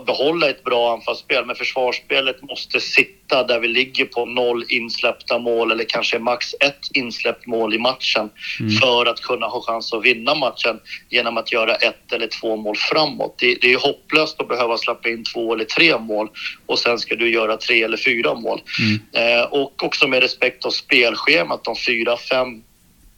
behålla 0.06 0.50
ett 0.50 0.64
bra 0.64 0.92
anfallsspel, 0.92 1.46
men 1.46 1.56
försvarsspelet 1.56 2.42
måste 2.42 2.80
sitta 2.80 3.42
där 3.42 3.60
vi 3.60 3.68
ligger 3.68 4.04
på 4.04 4.26
noll 4.26 4.64
insläppta 4.68 5.38
mål 5.38 5.72
eller 5.72 5.84
kanske 5.88 6.18
max 6.18 6.54
ett 6.60 6.80
insläppt 6.94 7.46
mål 7.46 7.74
i 7.74 7.78
matchen 7.78 8.30
mm. 8.60 8.72
för 8.72 9.06
att 9.06 9.20
kunna 9.20 9.46
ha 9.46 9.62
chans 9.62 9.92
att 9.92 10.04
vinna 10.04 10.34
matchen 10.34 10.80
genom 11.10 11.36
att 11.36 11.52
göra 11.52 11.74
ett 11.74 12.12
eller 12.12 12.26
två 12.26 12.56
mål 12.56 12.76
framåt. 12.76 13.34
Det, 13.38 13.54
det 13.60 13.72
är 13.72 13.78
hopplöst 13.78 14.40
att 14.40 14.48
behöva 14.48 14.78
släppa 14.78 15.08
in 15.08 15.24
två 15.24 15.54
eller 15.54 15.64
tre 15.64 15.98
mål 15.98 16.28
och 16.66 16.78
sen 16.78 16.98
ska 16.98 17.14
du 17.14 17.30
göra 17.30 17.56
tre 17.56 17.82
eller 17.82 17.96
fyra 17.96 18.34
mål. 18.34 18.60
Mm. 18.80 19.38
Eh, 19.38 19.44
och 19.44 19.84
också 19.84 20.08
med 20.08 20.22
respekt 20.22 20.64
av 20.64 20.70
spelschemat, 20.70 21.64
de 21.64 21.76
fyra, 21.76 22.16
fem, 22.16 22.62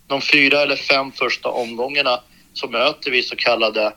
de 0.07 0.21
fyra 0.21 0.61
eller 0.61 0.77
fem 0.77 1.13
första 1.13 1.49
omgångarna 1.49 2.21
så 2.53 2.69
möter 2.69 3.11
vi 3.11 3.23
så 3.23 3.37
kallade 3.37 3.93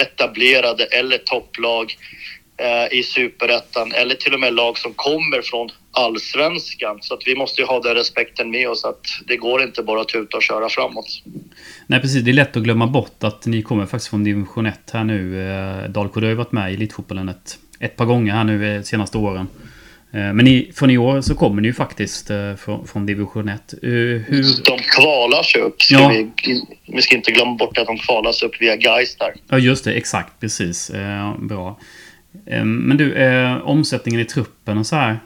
etablerade 0.00 0.84
eller 0.84 1.18
topplag 1.18 1.96
eh, 2.56 2.98
i 2.98 3.02
superettan 3.02 3.92
eller 3.92 4.14
till 4.14 4.34
och 4.34 4.40
med 4.40 4.54
lag 4.54 4.78
som 4.78 4.92
kommer 4.94 5.42
från 5.42 5.70
allsvenskan. 5.92 6.98
Så 7.00 7.14
att 7.14 7.20
vi 7.26 7.36
måste 7.36 7.60
ju 7.60 7.66
ha 7.66 7.80
den 7.80 7.94
respekten 7.94 8.50
med 8.50 8.68
oss 8.68 8.84
att 8.84 9.06
det 9.26 9.36
går 9.36 9.62
inte 9.62 9.82
bara 9.82 10.00
att 10.00 10.08
tuta 10.08 10.36
och 10.36 10.42
köra 10.42 10.68
framåt. 10.68 11.22
Nej 11.86 12.00
precis, 12.00 12.22
det 12.22 12.30
är 12.30 12.32
lätt 12.32 12.56
att 12.56 12.62
glömma 12.62 12.86
bort 12.86 13.24
att 13.24 13.46
ni 13.46 13.62
kommer 13.62 13.86
faktiskt 13.86 14.10
från 14.10 14.24
division 14.24 14.66
1 14.66 14.90
här 14.92 15.04
nu. 15.04 15.50
Eh, 15.50 15.90
Dalkurd 15.90 16.22
har 16.22 16.30
ju 16.30 16.36
varit 16.36 16.52
med 16.52 16.70
i 16.70 16.74
Elitfotbollen 16.74 17.28
ett, 17.28 17.58
ett 17.80 17.96
par 17.96 18.04
gånger 18.04 18.32
här 18.32 18.44
nu 18.44 18.78
de 18.78 18.84
senaste 18.84 19.18
åren. 19.18 19.46
Eh, 20.12 20.32
men 20.32 20.46
i, 20.46 20.72
från 20.74 20.90
i 20.90 20.98
år 20.98 21.20
så 21.20 21.34
kommer 21.34 21.62
ni 21.62 21.68
ju 21.68 21.74
faktiskt 21.74 22.30
eh, 22.30 22.54
från, 22.54 22.86
från 22.86 23.06
division 23.06 23.48
1. 23.48 23.72
Eh, 23.72 23.88
hur... 23.88 24.64
De 24.64 24.78
kvalas 24.78 25.56
ju 25.56 25.60
upp. 25.60 25.82
Ska 25.82 25.94
ja. 25.94 26.08
vi, 26.08 26.30
vi 26.86 27.02
ska 27.02 27.16
inte 27.16 27.30
glömma 27.30 27.54
bort 27.54 27.78
att 27.78 27.86
de 27.86 27.98
kvalas 27.98 28.42
upp 28.42 28.60
via 28.60 28.76
Gais 28.76 29.16
där. 29.16 29.34
Ja, 29.48 29.58
just 29.58 29.84
det. 29.84 29.92
Exakt. 29.92 30.40
Precis. 30.40 30.90
bra. 31.38 31.78
Men 32.64 32.96
du, 32.96 33.14
omsättningen 33.62 34.20
i 34.20 34.24
truppen 34.24 34.78
och 34.78 34.86
så 34.86 34.96
här. 34.96 35.18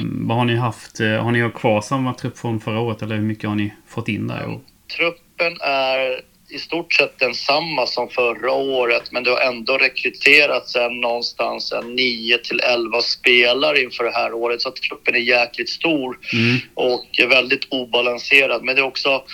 vad 0.00 0.36
har 0.36 0.44
ni 0.44 0.56
haft? 0.56 0.98
Har 0.98 1.30
ni 1.30 1.50
kvar 1.54 1.80
samma 1.80 2.14
trupp 2.14 2.38
från 2.38 2.60
förra 2.60 2.80
året 2.80 3.02
eller 3.02 3.16
hur 3.16 3.22
mycket 3.22 3.48
har 3.48 3.56
ni 3.56 3.72
fått 3.88 4.08
in 4.08 4.28
där? 4.28 4.58
Truppen 4.96 5.60
är 5.60 6.20
i 6.52 6.58
stort 6.58 6.92
sett 6.92 7.18
densamma 7.18 7.86
som 7.86 8.08
förra 8.08 8.52
året 8.52 9.12
men 9.12 9.24
det 9.24 9.30
har 9.30 9.40
ändå 9.40 9.78
rekryterats 9.78 10.76
en 10.76 11.00
någonstans 11.00 11.72
en 11.72 11.94
9 11.94 12.38
till 12.38 12.60
11 12.60 13.02
spelare 13.02 13.82
inför 13.82 14.04
det 14.04 14.10
här 14.10 14.32
året 14.32 14.62
så 14.62 14.68
att 14.68 14.76
truppen 14.76 15.14
är 15.14 15.18
jäkligt 15.18 15.68
stor 15.68 16.18
mm. 16.32 16.58
och 16.74 17.06
väldigt 17.30 17.66
obalanserad. 17.68 18.64
Men 18.64 18.74
det 18.74 18.80
är 18.80 18.86
också 18.86 19.24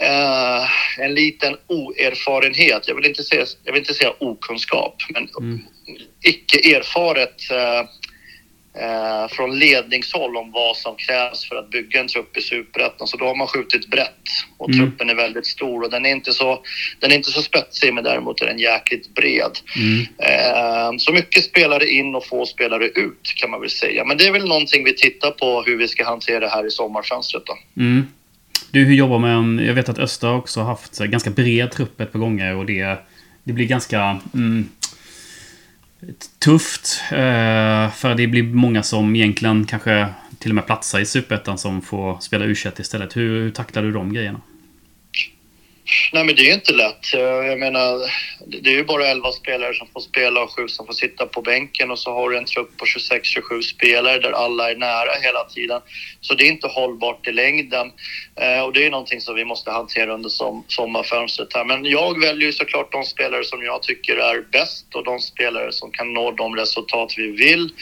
eh, 0.00 1.00
en 1.04 1.14
liten 1.14 1.56
oerfarenhet. 1.66 2.88
Jag 2.88 2.94
vill 2.94 3.06
inte 3.06 3.22
säga, 3.22 3.46
jag 3.64 3.72
vill 3.72 3.80
inte 3.80 3.94
säga 3.94 4.12
okunskap 4.18 5.02
men 5.08 5.28
mm. 5.40 5.60
icke 6.22 6.76
erfaret 6.76 7.50
eh, 7.50 7.88
eh, 8.80 9.28
från 9.28 9.58
ledningshåll 9.58 10.36
om 10.36 10.52
vad 10.52 10.76
som 10.76 10.96
krävs 10.96 11.48
för 11.48 11.56
att 11.56 11.70
bygga 11.70 12.00
en 12.00 12.08
trupp 12.08 12.36
i 12.36 12.40
Superettan. 12.40 13.06
Så 13.06 13.16
då 13.16 13.24
har 13.24 13.34
man 13.34 13.46
skjutit 13.46 13.86
brett 13.90 14.10
och 14.58 14.68
Mm. 14.70 14.80
truppen 14.80 15.10
är 15.10 15.14
väldigt 15.14 15.46
stor 15.46 15.82
och 15.84 15.90
den 15.90 16.06
är 16.06 16.10
inte 16.10 16.32
så, 16.32 16.62
den 17.00 17.12
är 17.12 17.16
inte 17.16 17.30
så 17.30 17.42
spetsig 17.42 17.94
men 17.94 18.04
däremot 18.04 18.40
är 18.40 18.46
den 18.46 18.58
jäkligt 18.58 19.14
bred. 19.14 19.50
Mm. 19.76 20.00
Eh, 20.18 20.98
så 20.98 21.12
mycket 21.12 21.44
spelare 21.44 21.88
in 21.88 22.14
och 22.14 22.26
få 22.26 22.46
spelare 22.46 22.86
ut 22.86 23.32
kan 23.36 23.50
man 23.50 23.60
väl 23.60 23.70
säga. 23.70 24.04
Men 24.04 24.16
det 24.18 24.26
är 24.26 24.32
väl 24.32 24.48
någonting 24.48 24.84
vi 24.84 24.94
tittar 24.96 25.30
på 25.30 25.62
hur 25.62 25.76
vi 25.76 25.88
ska 25.88 26.04
hantera 26.04 26.40
det 26.40 26.48
här 26.48 26.66
i 26.66 26.70
sommarfönstret 26.70 27.42
då. 27.46 27.82
Mm. 27.82 28.06
Du, 28.70 28.84
hur 28.84 28.94
jobbar 28.94 29.18
man? 29.18 29.58
Jag 29.66 29.74
vet 29.74 29.88
att 29.88 29.98
Östa 29.98 30.30
också 30.30 30.60
har 30.60 30.66
haft 30.66 30.98
ganska 30.98 31.30
bred 31.30 31.70
trupp 31.70 32.00
ett 32.00 32.12
par 32.12 32.18
gånger 32.18 32.56
och 32.56 32.66
det, 32.66 32.98
det 33.44 33.52
blir 33.52 33.66
ganska 33.66 34.18
mm, 34.34 34.68
tufft. 36.38 37.02
Eh, 37.10 37.90
för 37.90 38.14
det 38.14 38.26
blir 38.26 38.42
många 38.42 38.82
som 38.82 39.16
egentligen 39.16 39.64
kanske 39.64 40.08
till 40.38 40.50
och 40.50 40.54
med 40.54 40.66
platsar 40.66 41.00
i 41.00 41.06
Superettan 41.06 41.58
som 41.58 41.82
får 41.82 42.18
spela 42.20 42.44
u 42.44 42.54
istället. 42.78 43.16
Hur, 43.16 43.40
hur 43.42 43.50
tacklar 43.50 43.82
du 43.82 43.92
de 43.92 44.12
grejerna? 44.12 44.40
Nej, 46.12 46.24
men 46.24 46.36
det 46.36 46.42
är 46.42 46.46
ju 46.46 46.52
inte 46.52 46.72
lätt. 46.72 47.14
Eh, 47.14 47.20
jag 47.20 47.58
menar, 47.58 47.98
det 48.46 48.70
är 48.70 48.74
ju 48.74 48.84
bara 48.84 49.06
11 49.06 49.32
spelare 49.32 49.74
som 49.74 49.88
får 49.92 50.00
spela 50.00 50.42
och 50.42 50.50
7 50.50 50.68
som 50.68 50.86
får 50.86 50.92
sitta 50.92 51.26
på 51.26 51.42
bänken 51.42 51.90
och 51.90 51.98
så 51.98 52.12
har 52.12 52.30
du 52.30 52.38
en 52.38 52.44
trupp 52.44 52.76
på 52.76 52.84
26-27 52.84 53.62
spelare 53.62 54.18
där 54.18 54.32
alla 54.32 54.70
är 54.70 54.76
nära 54.76 55.12
hela 55.22 55.44
tiden. 55.44 55.80
Så 56.20 56.34
det 56.34 56.44
är 56.44 56.48
inte 56.48 56.66
hållbart 56.66 57.26
i 57.26 57.32
längden. 57.32 57.92
Eh, 58.40 58.60
och 58.60 58.72
det 58.72 58.80
är 58.80 58.84
ju 58.84 58.90
någonting 58.90 59.20
som 59.20 59.34
vi 59.34 59.44
måste 59.44 59.70
hantera 59.70 60.14
under 60.14 60.28
som, 60.28 60.64
sommarfönstret 60.68 61.54
här. 61.54 61.64
Men 61.64 61.84
jag 61.84 62.20
väljer 62.20 62.46
ju 62.46 62.52
såklart 62.52 62.92
de 62.92 63.04
spelare 63.04 63.44
som 63.44 63.62
jag 63.62 63.82
tycker 63.82 64.16
är 64.16 64.42
bäst 64.52 64.94
och 64.94 65.04
de 65.04 65.18
spelare 65.18 65.72
som 65.72 65.90
kan 65.90 66.12
nå 66.12 66.30
de 66.30 66.56
resultat 66.56 67.14
vi 67.16 67.30
vill. 67.30 67.72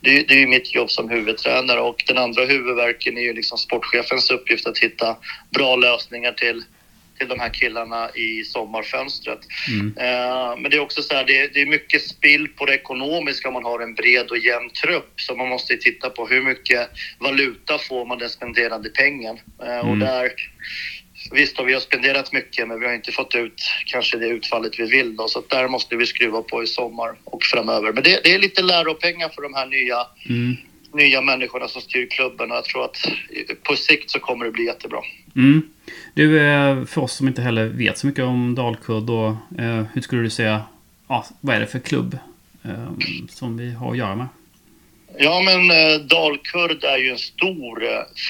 Det 0.00 0.18
är, 0.18 0.24
det 0.28 0.34
är 0.34 0.38
ju 0.38 0.46
mitt 0.46 0.74
jobb 0.74 0.90
som 0.90 1.08
huvudtränare 1.08 1.80
och 1.80 2.04
den 2.06 2.18
andra 2.18 2.44
huvudverken 2.44 3.18
är 3.18 3.22
ju 3.22 3.32
liksom 3.32 3.58
sportchefens 3.58 4.30
uppgift 4.30 4.66
att 4.66 4.78
hitta 4.78 5.16
bra 5.50 5.76
lösningar 5.76 6.32
till 6.32 6.64
till 7.22 7.28
de 7.28 7.40
här 7.40 7.54
killarna 7.54 8.10
i 8.14 8.44
sommarfönstret. 8.44 9.38
Mm. 9.68 9.86
Eh, 9.96 10.56
men 10.58 10.70
det 10.70 10.76
är 10.76 10.80
också 10.80 11.02
så 11.02 11.14
här, 11.14 11.24
det 11.24 11.60
är, 11.60 11.66
mycket 11.66 12.02
spill 12.02 12.48
på 12.48 12.66
det 12.66 12.74
ekonomiska 12.74 13.48
om 13.48 13.54
man 13.54 13.64
har 13.64 13.80
en 13.80 13.94
bred 13.94 14.30
och 14.30 14.38
jämn 14.38 14.70
trupp. 14.70 15.12
Så 15.16 15.34
man 15.34 15.48
måste 15.48 15.76
titta 15.76 16.10
på 16.10 16.26
hur 16.26 16.42
mycket 16.42 16.90
valuta 17.18 17.78
får 17.78 18.06
man 18.06 18.18
den 18.18 18.28
spenderade 18.28 18.88
pengen. 18.88 19.38
Eh, 19.62 19.78
Och 19.78 19.86
Mm. 19.96 19.98
där, 19.98 20.32
visst 21.32 21.58
har 21.58 21.64
vi 21.64 21.72
har 21.72 21.80
spenderat 21.80 22.32
mycket 22.32 22.68
men 22.68 22.80
vi 22.80 22.86
har 22.86 22.94
inte 22.94 23.12
fått 23.12 23.34
ut 23.34 23.62
kanske 23.86 24.18
det 24.18 24.26
utfallet 24.28 24.78
vi 24.78 24.84
vill 24.84 25.16
då. 25.16 25.28
Så 25.28 25.42
där 25.48 25.68
måste 25.68 25.96
vi 25.96 26.06
skruva 26.06 26.42
på 26.42 26.62
i 26.62 26.66
sommar 26.66 27.14
och 27.24 27.42
framöver. 27.42 27.92
Men 27.92 28.02
det, 28.02 28.20
det 28.24 28.34
är 28.34 28.38
lite 28.38 28.62
läropengar 28.62 29.28
för 29.28 29.42
de 29.42 29.54
här 29.54 29.66
nya, 29.66 29.96
Mm. 30.28 30.56
nya 30.94 31.20
människorna 31.20 31.68
som 31.68 31.82
styr 31.82 32.06
klubben 32.10 32.50
och 32.50 32.56
jag 32.56 32.64
tror 32.64 32.84
att 32.84 32.96
på 33.62 33.76
sikt 33.76 34.10
så 34.10 34.18
kommer 34.18 34.44
det 34.44 34.50
bli 34.50 34.64
jättebra. 34.64 35.00
Mm. 35.36 35.62
Du, 36.14 36.40
eh, 36.40 36.84
för 36.84 37.00
oss 37.00 37.12
som 37.12 37.28
inte 37.28 37.42
heller 37.42 37.66
vet 37.66 37.98
så 37.98 38.06
mycket 38.06 38.24
om 38.24 38.54
Dalkurd 38.54 39.02
då, 39.02 39.36
eh, 39.58 39.84
hur 39.92 40.00
skulle 40.00 40.22
du 40.22 40.30
säga, 40.30 40.62
ja, 41.08 41.26
vad 41.40 41.56
är 41.56 41.60
det 41.60 41.66
för 41.66 41.78
klubb 41.78 42.18
ehm, 42.64 43.28
som 43.30 43.56
vi 43.56 43.72
har 43.72 43.90
att 43.90 43.98
göra 43.98 44.16
med? 44.16 44.26
Ja, 45.18 45.42
men 45.44 45.70
eh, 45.70 46.00
Dalkurd 46.00 46.84
är 46.84 46.98
ju 46.98 47.10
en 47.10 47.18
stor 47.18 47.82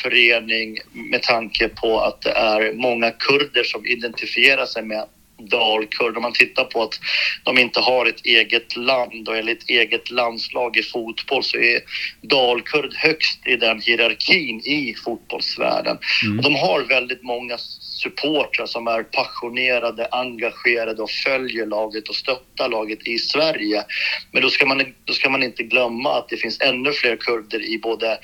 förening 0.02 0.78
med 0.92 1.22
tanke 1.22 1.68
på 1.68 2.00
att 2.00 2.20
det 2.20 2.30
är 2.30 2.72
många 2.72 3.10
kurder 3.10 3.64
som 3.64 3.86
identifierar 3.86 4.66
sig 4.66 4.82
med 4.82 5.04
Dalkurd. 5.38 6.16
Om 6.16 6.22
man 6.22 6.32
tittar 6.32 6.64
på 6.64 6.82
att 6.82 7.00
de 7.44 7.58
inte 7.58 7.80
har 7.80 8.06
ett 8.06 8.26
eget 8.26 8.76
land 8.76 9.28
och 9.28 9.36
eller 9.36 9.52
ett 9.52 9.68
eget 9.68 10.10
landslag 10.10 10.76
i 10.76 10.82
fotboll 10.82 11.44
så 11.44 11.56
är 11.56 11.80
Dalkurd 12.22 12.94
högst 12.94 13.46
i 13.46 13.56
den 13.56 13.80
hierarkin 13.80 14.60
i 14.60 14.94
fotbollsvärlden. 15.04 15.98
Mm. 16.24 16.38
Och 16.38 16.44
de 16.44 16.54
har 16.54 16.80
väldigt 16.80 17.22
många 17.22 17.58
supportrar 18.02 18.66
som 18.66 18.86
är 18.86 19.02
passionerade, 19.02 20.08
engagerade 20.10 21.02
och 21.02 21.10
följer 21.10 21.66
laget 21.66 22.08
och 22.08 22.14
stöttar 22.14 22.68
laget 22.68 23.06
i 23.06 23.18
Sverige. 23.18 23.84
Men 24.32 24.42
då 24.42 24.50
ska, 24.50 24.66
man, 24.66 24.94
då 25.04 25.12
ska 25.12 25.30
man 25.30 25.42
inte 25.42 25.62
glömma 25.62 26.18
att 26.18 26.28
det 26.28 26.36
finns 26.36 26.60
ännu 26.60 26.92
fler 26.92 27.16
kurder 27.16 27.74
i 27.74 27.78
både 27.78 28.18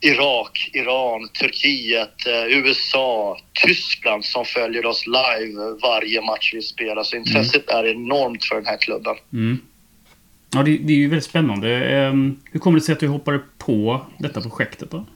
Irak, 0.00 0.70
Iran, 0.72 1.28
Turkiet, 1.28 2.26
eh, 2.26 2.58
USA, 2.58 3.38
Tyskland 3.66 4.24
som 4.24 4.44
följer 4.44 4.86
oss 4.86 5.06
live 5.06 5.60
varje 5.82 6.20
match 6.20 6.54
vi 6.60 6.66
spelar. 6.66 7.02
Så 7.02 7.16
intresset 7.16 7.70
är 7.70 7.86
enormt 7.86 8.44
för 8.44 8.54
den 8.54 8.66
här 8.66 8.76
klubben. 8.76 9.16
Mm. 9.32 9.60
Ja, 10.54 10.62
det, 10.62 10.78
det 10.78 10.92
är 10.92 10.96
ju 10.96 11.08
väldigt 11.08 11.24
spännande. 11.24 11.68
Eh, 11.68 12.12
hur 12.52 12.60
kommer 12.60 12.78
det 12.78 12.84
sig 12.84 12.92
att 12.92 13.00
du 13.00 13.08
hoppade 13.08 13.40
på 13.58 14.06
detta 14.18 14.40
projektet 14.40 14.90
då? 14.90 15.06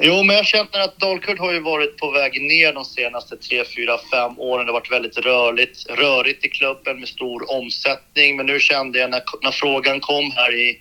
Jo, 0.00 0.22
men 0.22 0.36
jag 0.36 0.46
känner 0.46 0.80
att 0.80 0.98
Dalkurd 0.98 1.38
har 1.38 1.52
ju 1.52 1.60
varit 1.60 1.96
på 1.96 2.10
väg 2.10 2.42
ner 2.42 2.72
de 2.72 2.84
senaste 2.84 3.36
3, 3.36 3.64
4, 3.76 3.98
5 4.12 4.38
åren. 4.38 4.66
Det 4.66 4.72
har 4.72 4.80
varit 4.80 4.92
väldigt 4.92 5.18
rörligt, 5.18 5.86
rörigt 5.90 6.44
i 6.44 6.48
klubben 6.48 7.00
med 7.00 7.08
stor 7.08 7.52
omsättning. 7.56 8.36
Men 8.36 8.46
nu 8.46 8.60
kände 8.60 8.98
jag 8.98 9.10
när, 9.10 9.22
när 9.42 9.50
frågan 9.50 10.00
kom 10.00 10.30
här 10.30 10.54
i, 10.54 10.78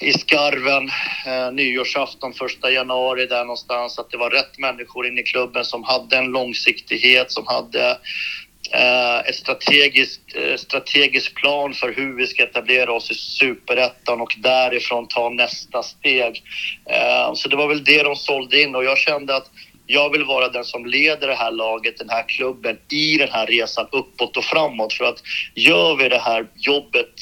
i 0.00 0.12
skarven, 0.12 0.90
eh, 1.26 1.52
nyårsafton, 1.52 2.32
första 2.32 2.70
januari 2.70 3.26
där 3.26 3.44
någonstans, 3.44 3.98
att 3.98 4.10
det 4.10 4.16
var 4.16 4.30
rätt 4.30 4.58
människor 4.58 5.06
in 5.06 5.18
i 5.18 5.22
klubben 5.22 5.64
som 5.64 5.84
hade 5.84 6.16
en 6.16 6.26
långsiktighet, 6.26 7.32
som 7.32 7.46
hade 7.46 7.98
eh, 8.72 9.18
ett 9.18 9.34
strategiskt, 9.34 10.20
eh, 10.34 10.56
strategisk 10.56 11.34
plan 11.34 11.74
för 11.74 11.92
hur 11.92 12.16
vi 12.16 12.26
ska 12.26 12.42
etablera 12.42 12.92
oss 12.92 13.10
i 13.10 13.14
superettan 13.14 14.20
och 14.20 14.34
därifrån 14.38 15.08
ta 15.08 15.28
nästa 15.28 15.82
steg. 15.82 16.42
Eh, 16.90 17.34
så 17.34 17.48
det 17.48 17.56
var 17.56 17.68
väl 17.68 17.84
det 17.84 18.02
de 18.02 18.16
sålde 18.16 18.62
in 18.62 18.74
och 18.74 18.84
jag 18.84 18.98
kände 18.98 19.36
att 19.36 19.50
jag 19.86 20.10
vill 20.10 20.24
vara 20.24 20.48
den 20.48 20.64
som 20.64 20.86
leder 20.86 21.28
det 21.28 21.34
här 21.34 21.50
laget, 21.50 21.98
den 21.98 22.10
här 22.10 22.28
klubben 22.28 22.78
i 22.90 23.16
den 23.16 23.28
här 23.28 23.46
resan 23.46 23.86
uppåt 23.92 24.36
och 24.36 24.44
framåt. 24.44 24.92
För 24.92 25.04
att 25.04 25.22
gör 25.54 25.96
vi 25.96 26.08
det 26.08 26.18
här 26.18 26.46
jobbet 26.56 27.14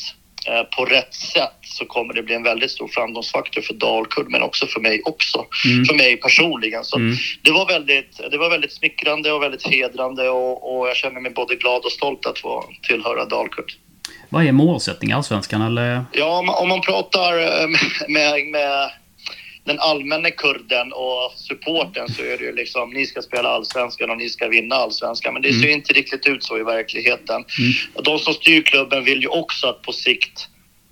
på 0.77 0.85
rätt 0.85 1.15
sätt 1.15 1.59
så 1.63 1.85
kommer 1.85 2.15
det 2.15 2.23
bli 2.23 2.35
en 2.35 2.43
väldigt 2.43 2.71
stor 2.71 2.89
framgångsfaktor 2.89 3.63
för 3.63 3.75
Dalkurd 3.75 4.27
men 4.29 4.43
också 4.43 4.67
för 4.67 4.81
mig 4.81 5.03
också. 5.05 5.45
Mm. 5.65 5.85
För 5.85 5.95
mig 5.95 6.17
personligen. 6.17 6.85
Så 6.85 6.97
Mm. 6.97 7.17
det 7.43 7.51
var 7.51 7.67
väldigt, 7.67 8.21
det 8.31 8.39
var 8.39 8.51
väldigt 8.51 8.73
smickrande 8.73 9.33
och 9.33 9.43
väldigt 9.43 9.67
hedrande 9.67 10.29
och, 10.29 10.79
och 10.79 10.89
jag 10.89 10.97
känner 10.97 11.21
mig 11.21 11.31
både 11.33 11.55
glad 11.55 11.85
och 11.85 11.93
stolt 11.93 12.27
att 12.27 12.39
få 12.39 12.65
tillhöra 12.83 13.25
Dalkurd. 13.25 13.73
Vad 14.29 14.47
är 14.47 14.53
målsättningen 14.53 15.15
i 15.15 15.17
Allsvenskan 15.17 15.63
eller? 15.63 16.05
Ja, 16.13 16.39
om 16.39 16.47
man, 16.47 16.55
om 16.63 16.69
man 16.69 16.81
pratar 16.81 17.39
eh, 17.39 17.69
med, 18.09 18.47
med 18.47 18.91
den 19.65 19.81
allmänna 19.81 20.31
kurden 20.31 20.93
och 20.93 21.33
supporten 21.37 22.09
så 22.09 22.23
är 22.23 22.39
det 22.39 22.45
ju 22.45 22.53
liksom 22.53 22.91
ni 22.91 23.07
ska 23.07 23.23
spela 23.23 23.49
allsvenskan 23.49 24.11
och 24.11 24.17
ni 24.17 24.29
ska 24.29 24.49
vinna 24.49 24.75
allsvenskan. 24.75 25.33
Men 25.33 25.43
det 25.43 25.53
ser 25.53 25.67
ju 25.67 25.73
inte 25.73 25.93
riktigt 25.93 26.27
ut 26.27 26.45
så 26.45 26.59
i 26.59 26.63
verkligheten. 26.63 27.45
Mm. 27.59 28.05
De 28.05 28.19
som 28.19 28.35
styr 28.35 28.63
klubben 28.63 29.05
vill 29.05 29.23
ju 29.23 29.29
också 29.29 29.67
att 29.67 29.83
på 29.83 29.93
sikt 29.93 30.49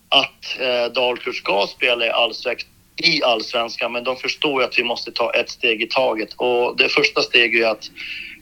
att 0.09 0.61
eh, 0.61 0.93
Dalkurd 0.93 1.35
ska 1.35 1.67
spela 1.67 2.07
i 2.07 2.11
allsvenskan 2.11 2.71
i 3.03 3.23
allsvenskan, 3.23 3.93
men 3.93 4.05
de 4.05 4.17
förstår 4.17 4.63
ju 4.63 4.69
att 4.69 4.79
vi 4.79 4.85
måste 4.85 5.13
ta 5.13 5.33
ett 5.33 5.51
steg 5.51 5.83
i 5.83 5.87
taget. 5.87 6.29
Och 6.37 6.77
det 6.77 6.89
första 6.89 7.23
steget 7.23 7.63
är 7.63 7.69
att 7.69 7.91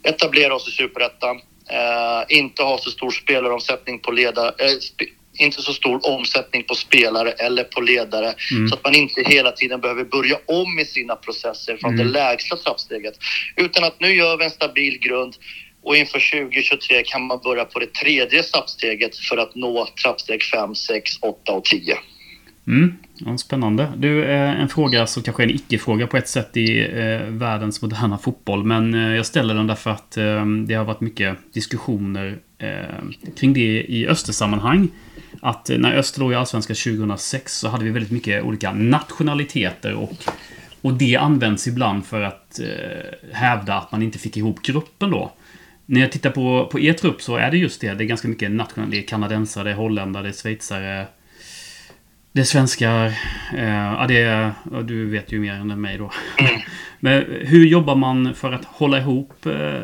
etablera 0.02 0.54
oss 0.54 0.68
i 0.68 0.70
superettan, 0.70 1.36
eh, 1.70 2.38
inte 2.38 2.62
ha 2.62 2.78
så 2.78 2.90
stor 2.90 3.10
spelaromsättning 3.10 3.98
på 3.98 4.10
ledare, 4.10 4.48
eh, 4.58 4.64
sp- 4.64 5.12
inte 5.38 5.62
så 5.62 5.72
stor 5.72 6.00
omsättning 6.16 6.62
på 6.64 6.74
spelare 6.74 7.30
eller 7.30 7.64
på 7.64 7.80
ledare 7.80 8.34
Mm. 8.52 8.68
så 8.68 8.74
att 8.74 8.84
man 8.84 8.94
inte 8.94 9.22
hela 9.26 9.50
tiden 9.52 9.80
behöver 9.80 10.04
börja 10.04 10.36
om 10.46 10.78
i 10.78 10.84
sina 10.84 11.16
processer 11.16 11.76
från 11.76 11.94
Mm. 11.94 12.06
det 12.06 12.12
lägsta 12.12 12.56
trappsteget. 12.56 13.14
Utan 13.56 13.84
att 13.84 14.00
nu 14.00 14.14
gör 14.14 14.36
vi 14.38 14.44
en 14.44 14.50
stabil 14.50 14.98
grund 14.98 15.34
och 15.82 15.96
inför 15.96 16.20
2023 16.30 17.02
kan 17.02 17.22
man 17.22 17.40
börja 17.44 17.64
på 17.64 17.78
det 17.78 17.92
tredje 17.94 18.42
trappsteget 18.42 19.16
för 19.16 19.36
att 19.36 19.54
nå 19.54 19.88
trappsteg 20.02 20.42
5, 20.42 20.74
6, 20.74 21.10
8 21.20 21.52
och 21.52 21.64
10. 21.64 21.94
Mm. 22.66 22.94
Ja, 23.14 23.38
spännande. 23.38 23.92
Du, 23.96 24.24
eh, 24.24 24.60
en 24.60 24.68
fråga 24.68 25.06
som 25.06 25.22
kanske 25.22 25.42
är 25.42 25.46
en 25.46 25.54
icke-fråga 25.54 26.06
på 26.06 26.16
ett 26.16 26.28
sätt 26.28 26.56
i 26.56 26.80
eh, 26.80 27.28
världens 27.28 27.82
moderna 27.82 28.18
fotboll. 28.18 28.64
Men 28.64 28.94
eh, 28.94 29.16
jag 29.16 29.26
ställer 29.26 29.54
den 29.54 29.66
därför 29.66 29.90
att 29.90 30.16
eh, 30.16 30.46
det 30.46 30.74
har 30.74 30.84
varit 30.84 31.00
mycket 31.00 31.36
diskussioner 31.54 32.38
eh, 32.58 33.28
kring 33.36 33.52
det 33.52 33.84
i 33.88 34.06
Östersammanhang. 34.08 34.88
Att 35.40 35.70
när 35.78 35.96
Öster 35.96 36.20
låg 36.20 36.32
i 36.32 36.34
Allsvenskan 36.34 36.76
2006 36.76 37.58
så 37.58 37.68
hade 37.68 37.84
vi 37.84 37.90
väldigt 37.90 38.12
mycket 38.12 38.44
olika 38.44 38.72
nationaliteter 38.72 39.94
och, 39.94 40.12
och 40.82 40.92
det 40.92 41.16
används 41.16 41.66
ibland 41.66 42.06
för 42.06 42.22
att 42.22 42.60
eh, 42.60 43.32
hävda 43.32 43.74
att 43.74 43.92
man 43.92 44.02
inte 44.02 44.18
fick 44.18 44.36
ihop 44.36 44.62
gruppen 44.62 45.10
då. 45.10 45.32
När 45.86 46.00
jag 46.00 46.12
tittar 46.12 46.30
på, 46.30 46.68
på 46.72 46.80
er 46.80 46.92
trupp 46.92 47.22
så 47.22 47.36
är 47.36 47.50
det 47.50 47.56
just 47.56 47.80
det. 47.80 47.94
Det 47.94 48.04
är 48.04 48.08
ganska 48.08 48.28
mycket 48.28 48.50
nationellt. 48.50 48.90
Det 48.90 48.98
är 48.98 49.02
kanadensare, 49.02 49.64
det 49.64 49.70
är 49.70 49.74
holländare, 49.74 50.22
det 50.22 50.28
är 50.28 50.32
schweizare. 50.32 51.06
Det 52.32 52.40
är 52.40 52.44
svenskar. 52.44 53.06
Eh, 53.56 53.68
ja, 53.68 54.04
det 54.08 54.22
är, 54.22 54.52
ja, 54.72 54.82
du 54.82 55.10
vet 55.10 55.32
ju 55.32 55.40
mer 55.40 55.52
än 55.52 55.80
mig 55.80 55.98
då. 55.98 56.12
Men 57.00 57.24
hur 57.28 57.66
jobbar 57.66 57.94
man 57.94 58.34
för 58.34 58.52
att 58.52 58.64
hålla 58.64 58.98
ihop 58.98 59.46
eh, 59.46 59.80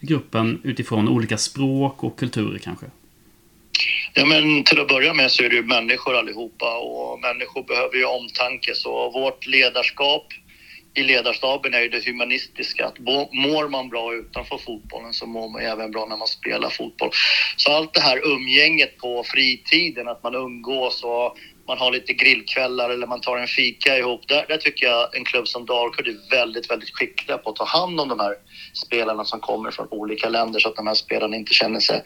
gruppen 0.00 0.60
utifrån 0.62 1.08
olika 1.08 1.36
språk 1.36 2.04
och 2.04 2.18
kulturer 2.18 2.58
kanske? 2.58 2.86
Ja, 4.14 4.24
men 4.24 4.64
till 4.64 4.80
att 4.80 4.88
börja 4.88 5.14
med 5.14 5.30
så 5.30 5.42
är 5.42 5.48
det 5.48 5.56
ju 5.56 5.62
människor 5.62 6.16
allihopa 6.16 6.78
och 6.78 7.20
människor 7.20 7.62
behöver 7.62 7.96
ju 7.96 8.04
omtanke. 8.04 8.74
Så 8.74 9.10
vårt 9.10 9.46
ledarskap 9.46 10.26
i 10.94 11.02
ledarstaben 11.02 11.74
är 11.74 11.80
ju 11.80 11.88
det 11.88 12.06
humanistiska. 12.06 12.86
Att 12.86 12.98
mår 13.32 13.68
man 13.68 13.88
bra 13.88 14.14
utanför 14.14 14.58
fotbollen 14.58 15.12
så 15.12 15.26
mår 15.26 15.48
man 15.48 15.62
även 15.62 15.90
bra 15.90 16.06
när 16.06 16.16
man 16.16 16.28
spelar 16.28 16.70
fotboll. 16.70 17.10
Så 17.56 17.72
allt 17.72 17.94
det 17.94 18.00
här 18.00 18.26
umgänget 18.26 18.98
på 18.98 19.24
fritiden, 19.26 20.08
att 20.08 20.22
man 20.22 20.34
umgås 20.34 21.02
och 21.04 21.36
man 21.66 21.78
har 21.78 21.92
lite 21.92 22.12
grillkvällar 22.12 22.90
eller 22.90 23.06
man 23.06 23.20
tar 23.20 23.36
en 23.36 23.46
fika 23.46 23.98
ihop. 23.98 24.28
Där, 24.28 24.44
där 24.48 24.56
tycker 24.56 24.86
jag 24.86 25.16
en 25.16 25.24
klubb 25.24 25.48
som 25.48 25.66
Dalkurd 25.66 26.08
är 26.08 26.30
väldigt, 26.30 26.70
väldigt 26.70 26.90
skickliga 26.96 27.38
på 27.38 27.50
att 27.50 27.56
ta 27.56 27.64
hand 27.64 28.00
om 28.00 28.08
de 28.08 28.20
här 28.20 28.34
spelarna 28.72 29.24
som 29.24 29.40
kommer 29.40 29.70
från 29.70 29.88
olika 29.90 30.28
länder 30.28 30.60
så 30.60 30.68
att 30.68 30.76
de 30.76 30.86
här 30.86 30.94
spelarna 30.94 31.36
inte 31.36 31.54
känner 31.54 31.80
sig 31.80 32.02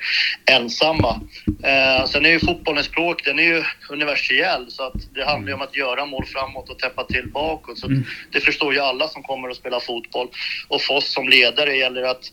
ensamma. 0.51 1.21
Eh, 1.63 2.07
sen 2.07 2.27
är 2.27 2.31
ju 2.31 2.41
fotbollens 2.41 2.87
språk, 2.87 3.25
den 3.25 3.39
är 3.39 3.43
ju 3.43 3.65
universell 3.91 4.71
så 4.71 4.83
att 4.83 5.15
det 5.15 5.25
handlar 5.25 5.49
ju 5.49 5.55
om 5.55 5.63
att 5.63 5.77
göra 5.77 6.07
mål 6.07 6.25
framåt 6.25 6.71
och 6.71 6.79
täppa 6.79 7.05
till 7.05 7.29
bakåt. 7.29 7.79
Så 7.79 7.87
mm. 7.87 8.05
det 8.33 8.41
förstår 8.41 8.75
ju 8.75 8.81
alla 8.81 9.09
som 9.09 9.23
kommer 9.23 9.49
att 9.49 9.57
spela 9.57 9.81
fotboll. 9.81 10.29
Och 10.69 10.81
för 10.81 10.95
oss 10.95 11.13
som 11.13 11.29
ledare 11.29 11.77
gäller 11.77 12.03
det 12.03 12.11
att 12.11 12.33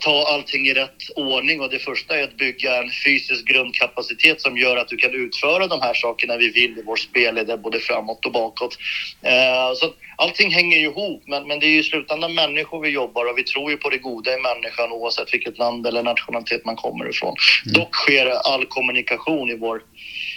ta 0.00 0.26
allting 0.26 0.66
i 0.66 0.74
rätt 0.74 1.02
ordning 1.16 1.60
och 1.60 1.70
det 1.70 1.78
första 1.78 2.18
är 2.18 2.24
att 2.24 2.36
bygga 2.36 2.76
en 2.82 2.90
fysisk 3.04 3.44
grundkapacitet 3.44 4.40
som 4.40 4.56
gör 4.56 4.76
att 4.76 4.88
du 4.88 4.96
kan 4.96 5.14
utföra 5.14 5.66
de 5.66 5.80
här 5.80 5.94
sakerna 5.94 6.36
vi 6.36 6.50
vill 6.50 6.78
i 6.78 6.82
vår 6.86 6.96
spelled, 6.96 7.60
både 7.60 7.80
framåt 7.80 8.26
och 8.26 8.32
bakåt. 8.32 8.78
Eh, 9.22 9.74
så 9.76 9.94
allting 10.16 10.50
hänger 10.50 10.78
ju 10.78 10.84
ihop, 10.84 11.22
men, 11.26 11.48
men 11.48 11.60
det 11.60 11.66
är 11.66 11.70
ju 11.70 11.78
i 11.78 11.82
slutändan 11.82 12.34
människor 12.34 12.80
vi 12.80 12.88
jobbar 12.88 13.30
och 13.30 13.38
vi 13.38 13.42
tror 13.42 13.70
ju 13.70 13.76
på 13.76 13.90
det 13.90 13.98
goda 13.98 14.34
i 14.34 14.40
människan 14.40 14.92
oavsett 14.92 15.34
vilket 15.34 15.58
land 15.58 15.86
eller 15.86 16.02
nationalitet 16.02 16.64
man 16.64 16.76
kommer 16.76 17.10
ifrån. 17.10 17.34
Mm. 17.66 17.72
Dock 17.72 17.94
sker 17.94 18.26
all 18.26 18.66
kommunikation 18.66 19.50
i 19.50 19.56
vår, 19.56 19.82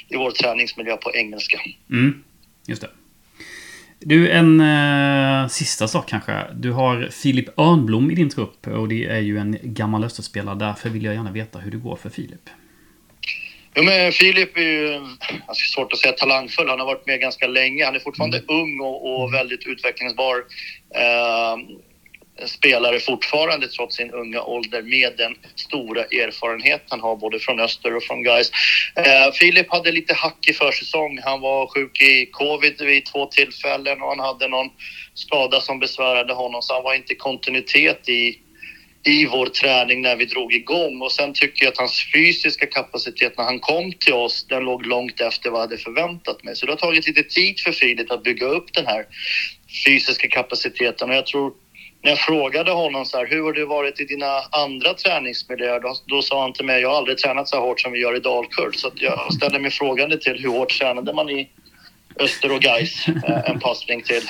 i 0.09 0.15
vår 0.15 0.31
träningsmiljö 0.31 0.97
på 0.97 1.15
engelska. 1.15 1.59
Mm. 1.89 2.23
Just 2.67 2.81
det. 2.81 2.89
Du, 3.99 4.31
en 4.31 4.59
eh, 4.59 5.47
sista 5.47 5.87
sak 5.87 6.09
kanske. 6.09 6.47
Du 6.53 6.71
har 6.71 7.09
Filip 7.11 7.59
Örnblom 7.59 8.11
i 8.11 8.15
din 8.15 8.29
trupp 8.29 8.67
och 8.67 8.87
det 8.87 9.05
är 9.05 9.19
ju 9.19 9.37
en 9.37 9.57
gammal 9.61 10.03
Österspelare. 10.03 10.55
Därför 10.55 10.89
vill 10.89 11.03
jag 11.03 11.13
gärna 11.13 11.31
veta 11.31 11.59
hur 11.59 11.71
det 11.71 11.77
går 11.77 11.95
för 11.95 12.09
Filip. 12.09 12.49
Jo, 13.75 13.83
men 13.83 14.11
Filip 14.11 14.57
är 14.57 14.61
ju 14.61 14.95
alltså, 15.45 15.73
svårt 15.75 15.93
att 15.93 15.99
säga 15.99 16.13
talangfull. 16.13 16.69
Han 16.69 16.79
har 16.79 16.85
varit 16.85 17.07
med 17.07 17.19
ganska 17.19 17.47
länge. 17.47 17.85
Han 17.85 17.95
är 17.95 17.99
fortfarande 17.99 18.37
mm. 18.37 18.61
ung 18.61 18.79
och, 18.79 19.23
och, 19.23 19.33
väldigt 19.33 19.67
utvecklingsbar. 19.67 20.35
Eh, 20.95 21.57
spelare 22.45 22.99
fortfarande 22.99 23.67
trots 23.67 23.95
sin 23.95 24.11
unga 24.11 24.41
ålder 24.41 24.81
med 24.81 25.17
den 25.17 25.35
stora 25.55 26.03
erfarenhet 26.03 26.83
han 26.89 26.99
har 26.99 27.15
både 27.15 27.39
från 27.39 27.59
Öster 27.59 27.95
och 27.95 28.03
från 28.03 28.23
Gais. 28.23 28.51
Eh, 28.95 29.31
Filip 29.33 29.71
hade 29.71 29.91
lite 29.91 30.13
hack 30.13 30.47
i 30.47 30.53
försäsong. 30.53 31.19
Han 31.23 31.41
var 31.41 31.67
sjuk 31.67 32.01
i 32.01 32.25
covid 32.25 32.81
vid 32.81 33.05
två 33.05 33.25
tillfällen 33.25 34.01
och 34.01 34.09
han 34.09 34.19
hade 34.19 34.47
någon 34.47 34.69
skada 35.13 35.61
som 35.61 35.79
besvärade 35.79 36.33
honom 36.33 36.61
så 36.61 36.73
han 36.73 36.83
var 36.83 36.93
inte 36.93 37.15
kontinuitet 37.15 38.09
i 38.09 38.39
i 39.07 39.25
vår 39.25 39.45
träning 39.45 40.01
när 40.01 40.15
vi 40.15 40.25
drog 40.25 40.53
igång 40.53 41.01
och 41.01 41.11
sen 41.11 41.33
tycker 41.33 41.65
jag 41.65 41.71
att 41.71 41.77
hans 41.77 42.11
fysiska 42.13 42.65
kapacitet 42.65 43.37
när 43.37 43.43
han 43.43 43.59
kom 43.59 43.93
till 43.93 44.13
oss, 44.13 44.45
den 44.49 44.63
låg 44.63 44.85
långt 44.85 45.21
efter 45.21 45.49
vad 45.49 45.59
jag 45.59 45.67
hade 45.67 45.77
förväntat 45.77 46.43
mig. 46.43 46.55
Så 46.55 46.65
det 46.65 46.71
har 46.71 46.77
tagit 46.77 47.07
lite 47.07 47.23
tid 47.23 47.59
för 47.59 47.71
Filip 47.71 48.11
att 48.11 48.23
bygga 48.23 48.45
upp 48.45 48.73
den 48.73 48.85
här 48.85 49.05
fysiska 49.85 50.27
kapaciteten 50.27 51.09
och 51.09 51.15
jag 51.15 51.25
tror 51.25 51.53
när 52.01 52.09
jag 52.09 52.19
frågade 52.19 52.71
honom 52.71 53.05
så 53.05 53.17
här, 53.17 53.25
hur 53.25 53.43
har 53.43 53.53
du 53.53 53.65
varit 53.65 53.99
i 53.99 54.05
dina 54.05 54.41
andra 54.51 54.93
träningsmiljöer? 54.93 55.79
Då, 55.79 55.95
då 56.05 56.21
sa 56.21 56.41
han 56.41 56.53
till 56.53 56.65
mig, 56.65 56.81
jag 56.81 56.89
har 56.89 56.97
aldrig 56.97 57.17
tränat 57.17 57.47
så 57.47 57.59
hårt 57.59 57.81
som 57.81 57.91
vi 57.91 57.99
gör 57.99 58.15
i 58.15 58.19
Dalkurd. 58.19 58.75
Så 58.75 58.91
jag 58.95 59.33
ställde 59.33 59.59
mig 59.59 59.71
frågande 59.71 60.17
till 60.17 60.39
hur 60.39 60.49
hårt 60.49 60.79
tränade 60.79 61.13
man 61.13 61.29
i 61.29 61.49
Öster 62.19 62.51
och 62.51 62.61
Gais 62.61 63.07
eh, 63.07 63.49
en 63.49 63.59
passning 63.67 64.01
till. 64.01 64.29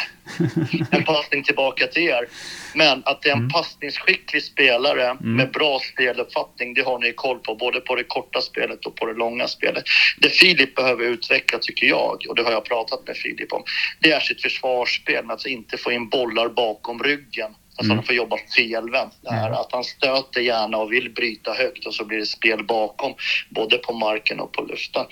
En 0.92 1.04
passning 1.04 1.44
tillbaka 1.44 1.88
till 1.88 2.04
er. 2.04 2.28
Men 2.76 3.02
att 3.06 3.22
det 3.22 3.30
är 3.30 3.34
en 3.34 3.40
mm. 3.40 3.50
passningsskicklig 3.50 4.44
spelare 4.44 5.04
mm. 5.10 5.36
med 5.36 5.52
bra 5.52 5.80
speluppfattning, 5.94 6.74
det 6.74 6.82
har 6.82 7.00
ni 7.00 7.14
koll 7.14 7.40
på, 7.40 7.56
både 7.56 7.80
på 7.80 7.96
det 7.96 8.04
korta 8.04 8.42
spelet 8.42 8.86
och 8.86 8.96
på 8.96 9.06
det 9.06 9.14
långa 9.14 9.48
spelet. 9.48 9.84
Det 10.18 10.30
Filip 10.30 10.76
behöver 10.76 11.04
utveckla, 11.04 11.60
tycker 11.60 11.88
jag, 11.88 12.26
och 12.30 12.36
det 12.36 12.44
har 12.44 12.52
jag 12.52 12.66
pratat 12.66 13.08
med 13.08 13.18
Filip 13.18 13.54
om, 13.54 13.64
det 14.00 14.12
är 14.12 14.20
sitt 14.20 14.42
försvarsspel 14.42 15.26
med 15.26 15.34
att 15.34 15.46
inte 15.46 15.78
få 15.78 15.92
in 15.92 16.10
bollar 16.10 16.50
bakom 16.50 17.04
ryggen 17.04 17.56
Alltså 17.78 17.92
mm. 17.92 17.98
han 17.98 18.06
får 18.06 18.16
jobba 18.16 18.38
felvänt. 18.56 19.14
Här, 19.26 19.48
mm. 19.48 19.60
Att 19.60 19.72
han 19.72 19.84
stöter 19.84 20.42
gärna 20.42 20.78
och 20.78 20.92
vill 20.92 21.14
bryta 21.14 21.54
högt 21.54 21.86
och 21.86 21.94
så 21.94 22.06
blir 22.06 22.18
det 22.18 22.26
spel 22.26 22.64
bakom, 22.64 23.14
både 23.50 23.78
på 23.78 23.94
marken 23.94 24.40
och 24.40 24.52
på 24.52 24.62
luften. 24.62 25.06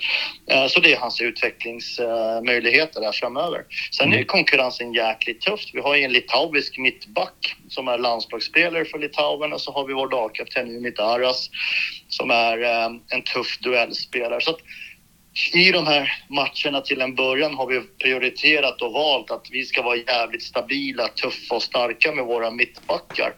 Eh, 0.50 0.66
så 0.66 0.80
det 0.80 0.92
är 0.92 0.96
hans 0.96 1.20
utvecklingsmöjligheter 1.20 3.00
där 3.00 3.12
framöver. 3.12 3.64
Sen 3.92 4.08
är 4.08 4.16
mm. 4.16 4.26
konkurrensen 4.26 4.92
jäkligt 4.92 5.40
tufft. 5.40 5.70
Vi 5.72 5.80
har 5.80 5.94
ju 5.94 6.02
en 6.02 6.12
litauisk 6.12 6.78
mittback 6.78 7.56
som 7.68 7.88
är 7.88 7.98
landslagsspelare 7.98 8.84
för 8.84 8.98
Litauen 8.98 9.52
och 9.52 9.60
så 9.60 9.72
har 9.72 9.86
vi 9.86 9.94
vår 9.94 10.10
lagkapten 10.10 10.70
Umit 10.70 11.00
Aras 11.00 11.50
som 12.08 12.30
är 12.30 12.62
eh, 12.62 12.90
en 13.08 13.22
tuff 13.22 13.58
duellspelare. 13.58 14.40
Så 14.40 14.50
att, 14.50 14.60
i 15.52 15.72
de 15.72 15.86
här 15.86 16.12
matcherna 16.28 16.80
till 16.80 17.00
en 17.00 17.14
början 17.14 17.54
har 17.54 17.66
vi 17.66 17.80
prioriterat 17.80 18.82
och 18.82 18.92
valt 18.92 19.30
att 19.30 19.48
vi 19.50 19.64
ska 19.64 19.82
vara 19.82 19.96
jävligt 19.96 20.42
stabila, 20.42 21.08
tuffa 21.08 21.54
och 21.54 21.62
starka 21.62 22.12
med 22.12 22.24
våra 22.24 22.50
mittbackar. 22.50 23.34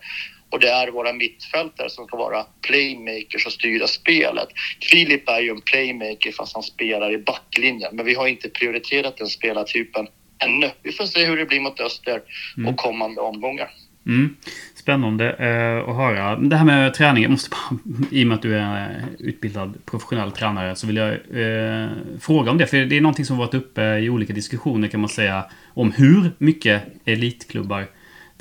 Och 0.51 0.61
det 0.61 0.69
är 0.69 0.91
våra 0.91 1.13
mittfältare 1.13 1.91
som 1.91 2.07
ska 2.07 2.17
vara 2.17 2.47
playmakers 2.63 3.47
och 3.47 3.53
styra 3.53 3.87
spelet. 3.87 4.49
Filip 4.91 5.29
är 5.29 5.41
ju 5.41 5.51
en 5.51 5.61
playmaker 5.61 6.33
fast 6.33 6.55
han 6.55 6.63
spelar 6.63 7.13
i 7.13 7.19
backlinjen. 7.19 7.97
Men 7.97 8.07
vi 8.07 8.15
har 8.15 8.27
inte 8.27 8.49
prioriterat 8.49 9.17
den 9.17 9.27
spelartypen 9.27 10.07
ännu. 10.45 10.71
Vi 10.83 10.93
får 10.93 11.07
se 11.07 11.25
hur 11.25 11.37
det 11.37 11.47
blir 11.47 11.61
mot 11.61 11.81
Öster 11.81 12.23
och 12.67 12.77
kommande 12.77 13.21
omgångar. 13.21 13.71
Mm. 14.07 14.37
Spännande 14.79 15.33
eh, 15.33 15.91
att 15.91 15.97
höra. 15.97 16.37
Det 16.37 16.57
här 16.57 16.65
med 16.65 16.95
träning, 16.95 17.23
jag 17.23 17.31
måste 17.31 17.51
bara, 17.51 17.79
i 18.11 18.25
och 18.25 18.27
med 18.27 18.35
att 18.35 18.43
du 18.43 18.57
är 18.57 19.05
utbildad 19.19 19.79
professionell 19.87 20.33
tränare, 20.33 20.77
så 20.77 20.87
vill 20.87 20.97
jag 20.97 21.11
eh, 21.13 21.89
fråga 22.21 22.51
om 22.51 22.59
det. 22.59 22.67
För 22.67 22.77
det 22.77 22.97
är 22.97 23.01
någonting 23.01 23.25
som 23.25 23.37
varit 23.37 23.55
uppe 23.55 23.83
i 23.83 24.11
olika 24.11 24.33
diskussioner 24.33 24.89
kan 24.89 25.01
man 25.01 25.09
säga, 25.09 25.45
om 25.75 25.93
hur 25.93 26.31
mycket 26.39 26.83
elitklubbar 27.05 27.87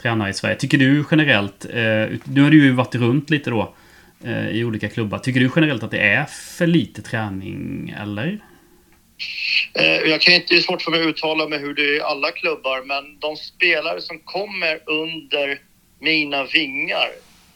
tränar 0.02 0.30
i 0.30 0.34
Sverige. 0.34 0.56
Tycker 0.56 0.78
du 0.78 1.06
generellt, 1.12 1.66
eh, 1.66 2.18
nu 2.24 2.42
har 2.42 2.50
du 2.50 2.64
ju 2.64 2.72
varit 2.72 2.96
runt 2.96 3.30
lite 3.30 3.50
då 3.50 3.76
eh, 4.24 4.50
i 4.50 4.64
olika 4.64 4.90
klubbar. 4.90 5.20
Tycker 5.20 5.40
du 5.40 5.50
generellt 5.56 5.84
att 5.84 5.92
det 5.92 6.00
är 6.00 6.26
för 6.58 6.68
lite 6.68 7.02
träning, 7.02 7.90
eller? 8.02 8.40
Eh, 9.74 10.10
jag 10.10 10.22
kan 10.22 10.34
inte, 10.34 10.48
det 10.50 10.58
är 10.58 10.62
svårt 10.62 10.82
för 10.82 10.92
mig 10.92 11.02
att 11.02 11.08
uttala 11.08 11.48
mig 11.48 11.60
hur 11.60 11.74
det 11.74 11.82
är 11.82 11.98
i 11.98 12.02
alla 12.02 12.32
klubbar, 12.32 12.84
men 12.86 13.20
de 13.20 13.36
spelare 13.36 14.02
som 14.02 14.20
kommer 14.20 14.80
under 14.86 15.60
mina 16.00 16.44
vingar 16.44 17.10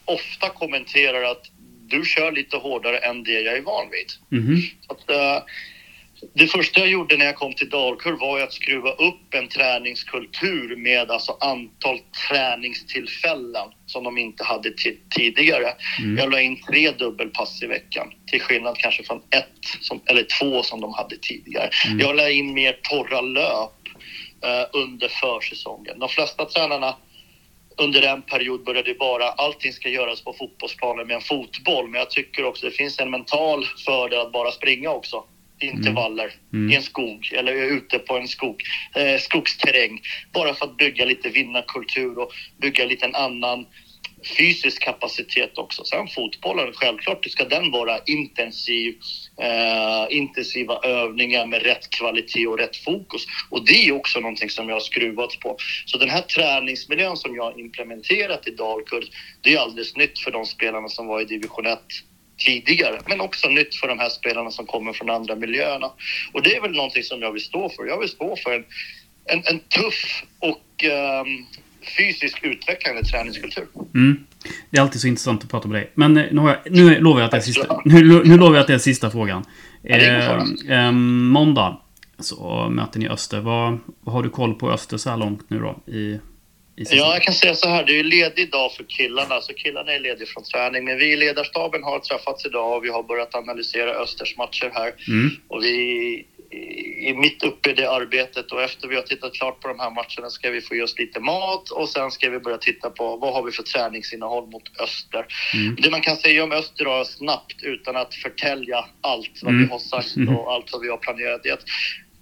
ofta 0.06 0.49
kommenterar 0.49 1.23
att 1.23 1.45
du 1.88 2.06
kör 2.06 2.32
lite 2.32 2.58
hårdare 2.58 2.97
än 2.97 3.23
det 3.23 3.41
jag 3.41 3.58
är 3.58 3.62
van 3.62 3.89
vid. 3.91 4.39
Mm. 4.41 4.62
Att, 4.88 5.10
uh, 5.10 5.43
det 6.34 6.47
första 6.47 6.80
jag 6.80 6.89
gjorde 6.89 7.17
när 7.17 7.25
jag 7.25 7.36
kom 7.36 7.54
till 7.54 7.69
Dalkurd 7.69 8.19
var 8.19 8.39
att 8.39 8.54
skruva 8.54 8.91
upp 8.91 9.34
en 9.34 9.47
träningskultur 9.47 10.75
med 10.75 11.12
alltså 11.12 11.38
antal 11.39 11.99
träningstillfällen 12.30 13.67
som 13.86 14.04
de 14.04 14.17
inte 14.17 14.43
hade 14.43 14.73
tidigare. 15.15 15.73
Mm. 15.99 16.17
Jag 16.17 16.32
la 16.32 16.41
in 16.41 16.62
tre 16.63 16.91
dubbelpass 16.91 17.63
i 17.63 17.67
veckan 17.67 18.13
till 18.27 18.41
skillnad 18.41 18.77
kanske 18.77 19.04
från 19.04 19.17
ett 19.17 19.82
som, 19.82 20.01
eller 20.06 20.25
två 20.39 20.63
som 20.63 20.82
de 20.82 20.93
hade 20.93 21.17
tidigare. 21.17 21.69
Mm. 21.88 21.99
Jag 21.99 22.15
la 22.15 22.30
in 22.30 22.54
mer 22.54 22.80
torra 22.82 23.21
löp 23.21 23.88
uh, 24.45 24.82
under 24.82 25.08
försäsongen. 25.08 25.99
De 25.99 26.10
flesta 26.10 26.45
tränarna 26.45 26.95
under 27.82 28.02
en 28.02 28.22
period 28.22 28.63
började 28.63 28.94
bara 28.94 29.30
allting 29.30 29.74
ska 29.74 29.89
göras 29.89 30.22
på 30.22 30.34
fotbollsplanen 30.34 31.08
med 31.08 31.15
en 31.15 31.22
fotboll. 31.22 31.89
Men 31.89 32.00
jag 32.00 32.10
tycker 32.10 32.46
också 32.46 32.65
det 32.65 32.72
finns 32.72 33.00
en 33.00 33.12
mental 33.12 33.65
fördel 33.86 34.20
att 34.20 34.32
bara 34.32 34.52
springa 34.52 34.89
också. 34.89 35.24
Intervaller 35.60 36.24
mm. 36.24 36.38
mm. 36.54 36.72
i 36.72 36.76
en 36.76 36.82
skog 36.82 37.34
eller 37.34 37.54
ute 37.54 38.00
på 38.00 38.17
en 38.17 38.28
skog, 38.28 38.63
eh, 38.96 39.20
skogsterräng. 39.20 40.02
Bara 40.34 40.54
för 40.54 40.65
att 40.65 40.78
bygga 40.78 41.06
lite 41.06 41.30
vinnarkultur 41.30 42.20
och 42.20 42.32
bygga 42.58 42.86
lite 42.86 43.06
en 43.06 43.15
annan 43.15 43.65
fysisk 44.38 44.82
kapacitet 44.82 45.58
också. 45.58 45.84
Sen 45.84 46.08
fotbollen, 46.08 46.74
självklart 46.74 47.26
ska 47.26 47.46
den 47.46 47.72
vara 47.72 48.00
intensiv, 48.06 48.96
eh, 49.42 50.18
intensiva 50.18 50.80
övningar 50.84 51.46
med 51.46 51.64
rätt 51.64 51.90
kvalitet 51.90 52.48
och 52.48 52.58
rätt 52.58 52.76
fokus. 52.78 53.26
Och 53.50 53.66
det 53.66 53.88
är 53.88 53.92
också 53.92 54.20
någonting 54.20 54.50
som 54.50 54.70
jag 54.70 54.76
har 54.76 54.82
skruvat 54.82 55.40
på. 55.40 55.58
Så 55.86 55.98
den 55.98 56.10
här 56.10 56.22
träningsmiljön 56.22 57.18
som 57.18 57.36
jag 57.36 57.44
har 57.44 57.60
implementerat 57.60 58.48
i 58.48 58.52
Dalkurd, 58.52 59.06
det 59.42 59.54
är 59.54 59.60
alldeles 59.60 59.96
nytt 59.96 60.20
för 60.20 60.32
de 60.32 60.46
spelarna 60.46 60.88
som 60.88 61.08
var 61.08 61.22
i 61.22 61.26
division 61.26 61.66
1 61.66 61.80
tidigare, 62.38 63.00
men 63.08 63.22
också 63.22 63.50
nytt 63.50 63.76
för 63.76 63.88
de 63.88 64.00
här 64.00 64.10
spelarna 64.10 64.52
som 64.52 64.66
kommer 64.66 64.94
från 64.94 65.10
andra 65.10 65.36
miljöerna. 65.36 65.92
Och 66.34 66.42
det 66.42 66.56
är 66.56 66.62
väl 66.62 66.72
någonting 66.72 67.04
som 67.04 67.22
jag 67.22 67.32
vill 67.32 67.44
stå 67.44 67.70
för. 67.70 67.86
Jag 67.86 68.00
vill 68.00 68.10
stå 68.10 68.36
för 68.36 68.52
en, 68.54 68.66
en, 69.26 69.44
en 69.46 69.60
tuff 69.60 70.24
och 70.40 70.84
um, 70.84 71.46
fysiskt 71.98 72.38
utvecklande 72.41 73.04
träningskultur. 73.04 73.67
Mm. 73.96 74.24
Det 74.70 74.78
är 74.78 74.82
alltid 74.82 75.02
så 75.02 75.08
intressant 75.08 75.44
att 75.44 75.50
prata 75.50 75.67
med 75.67 75.82
dig. 75.82 75.91
Men 75.94 76.17
eh, 76.17 76.26
nu, 76.32 76.41
har 76.41 76.50
jag, 76.50 76.72
nu 76.72 77.00
lovar 77.00 77.20
jag 77.20 77.26
att 77.26 77.32
det 77.32 77.38
är 77.38 77.41
sista, 77.41 77.82
nu, 77.86 78.24
nu 78.24 78.38
lovar 78.38 78.56
jag 78.56 78.62
att 78.62 78.67
det 78.67 78.74
är 78.74 78.78
sista 78.78 79.12
frågan. 79.12 79.46
Ja, 79.82 79.98
det 79.98 80.06
är 80.06 80.38
eh, 80.70 80.86
eh, 80.86 80.91
måndag 80.91 81.78
så 82.20 82.70
möter 82.72 83.00
ni 83.00 83.10
Öster. 83.10 83.39
Vad, 83.39 83.80
vad 84.02 84.15
har 84.15 84.24
du 84.24 84.30
koll 84.30 84.54
på 84.54 84.72
Öster 84.72 84.98
så 84.98 85.10
här 85.10 85.17
långt 85.17 85.50
nu 85.50 85.60
då? 85.60 85.91
I, 85.91 86.00
i? 86.00 86.20
Ja, 86.76 87.13
jag 87.13 87.22
kan 87.22 87.34
säga 87.34 87.56
så 87.56 87.70
här. 87.70 87.86
Det 87.86 88.00
är 88.00 88.04
ledig 88.04 88.52
dag 88.52 88.72
för 88.72 88.84
killarna, 88.84 89.41
så 89.41 89.54
killarna 89.54 89.91
är 89.91 90.00
lediga 90.00 90.26
från 90.28 90.44
träning. 90.44 90.86
Men 90.86 90.98
vi 90.98 91.13
i 91.13 91.17
ledarstaben 91.17 91.84
har 91.84 92.00
träffats 92.00 92.46
idag 92.46 92.78
och 92.78 92.84
vi 92.84 92.89
har 92.89 93.04
börjat 93.04 93.36
analysera 93.36 93.91
Östers 93.91 94.38
matcher 94.38 94.72
här. 94.74 94.94
Mm. 95.08 95.32
Och 95.48 95.63
vi 95.63 96.26
är 97.02 97.14
mitt 97.14 97.44
uppe 97.44 97.70
i 97.70 97.74
det 97.74 97.92
arbetet 97.92 98.52
och 98.52 98.62
efter 98.62 98.88
vi 98.88 98.96
har 98.96 99.02
tittat 99.02 99.34
klart 99.34 99.60
på 99.60 99.68
de 99.68 99.80
här 99.80 99.90
matcherna 99.90 100.30
ska 100.30 100.50
vi 100.50 100.62
få 100.62 100.76
i 100.76 100.82
oss 100.82 101.00
lite 101.00 101.20
mat 101.20 101.70
och 101.70 101.90
sen 101.90 102.12
ska 102.12 102.30
vi 102.30 102.40
börja 102.40 102.58
titta 102.58 102.90
på 102.90 103.16
vad 103.16 103.34
har 103.34 103.44
vi 103.44 103.52
för 103.52 103.64
träningsinnehåll 103.64 104.48
mot 104.48 104.80
Öster. 104.80 105.26
Mm. 105.54 105.76
Det 105.76 105.92
man 105.92 106.02
kan 106.02 106.18
säga 106.18 106.44
om 106.44 106.52
Öster 106.52 106.86
då 106.86 107.06
snabbt 107.06 107.64
utan 107.64 107.96
att 107.96 108.16
förtälja 108.16 108.86
allt 109.02 109.40
vad 109.42 109.54
Mm. 109.54 109.66
vi 109.66 109.72
har 109.72 109.80
sagt 109.80 110.16
och 110.38 110.54
allt 110.54 110.72
vad 110.72 110.82
vi 110.82 110.90
har 110.90 110.98
planerat 110.98 111.46
är 111.46 111.54
att, 111.54 111.64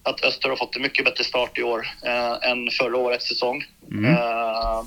att 0.04 0.24
Öster 0.24 0.50
har 0.50 0.56
fått 0.56 0.76
en 0.76 0.82
mycket 0.82 1.06
bättre 1.06 1.24
start 1.24 1.58
i 1.58 1.63
år 1.63 1.88
eh, 2.06 2.52
än 2.52 2.70
förra 2.72 2.98
årets 2.98 3.28
säsong. 3.28 3.63
Mm. 3.92 4.06
Eh, 4.06 4.82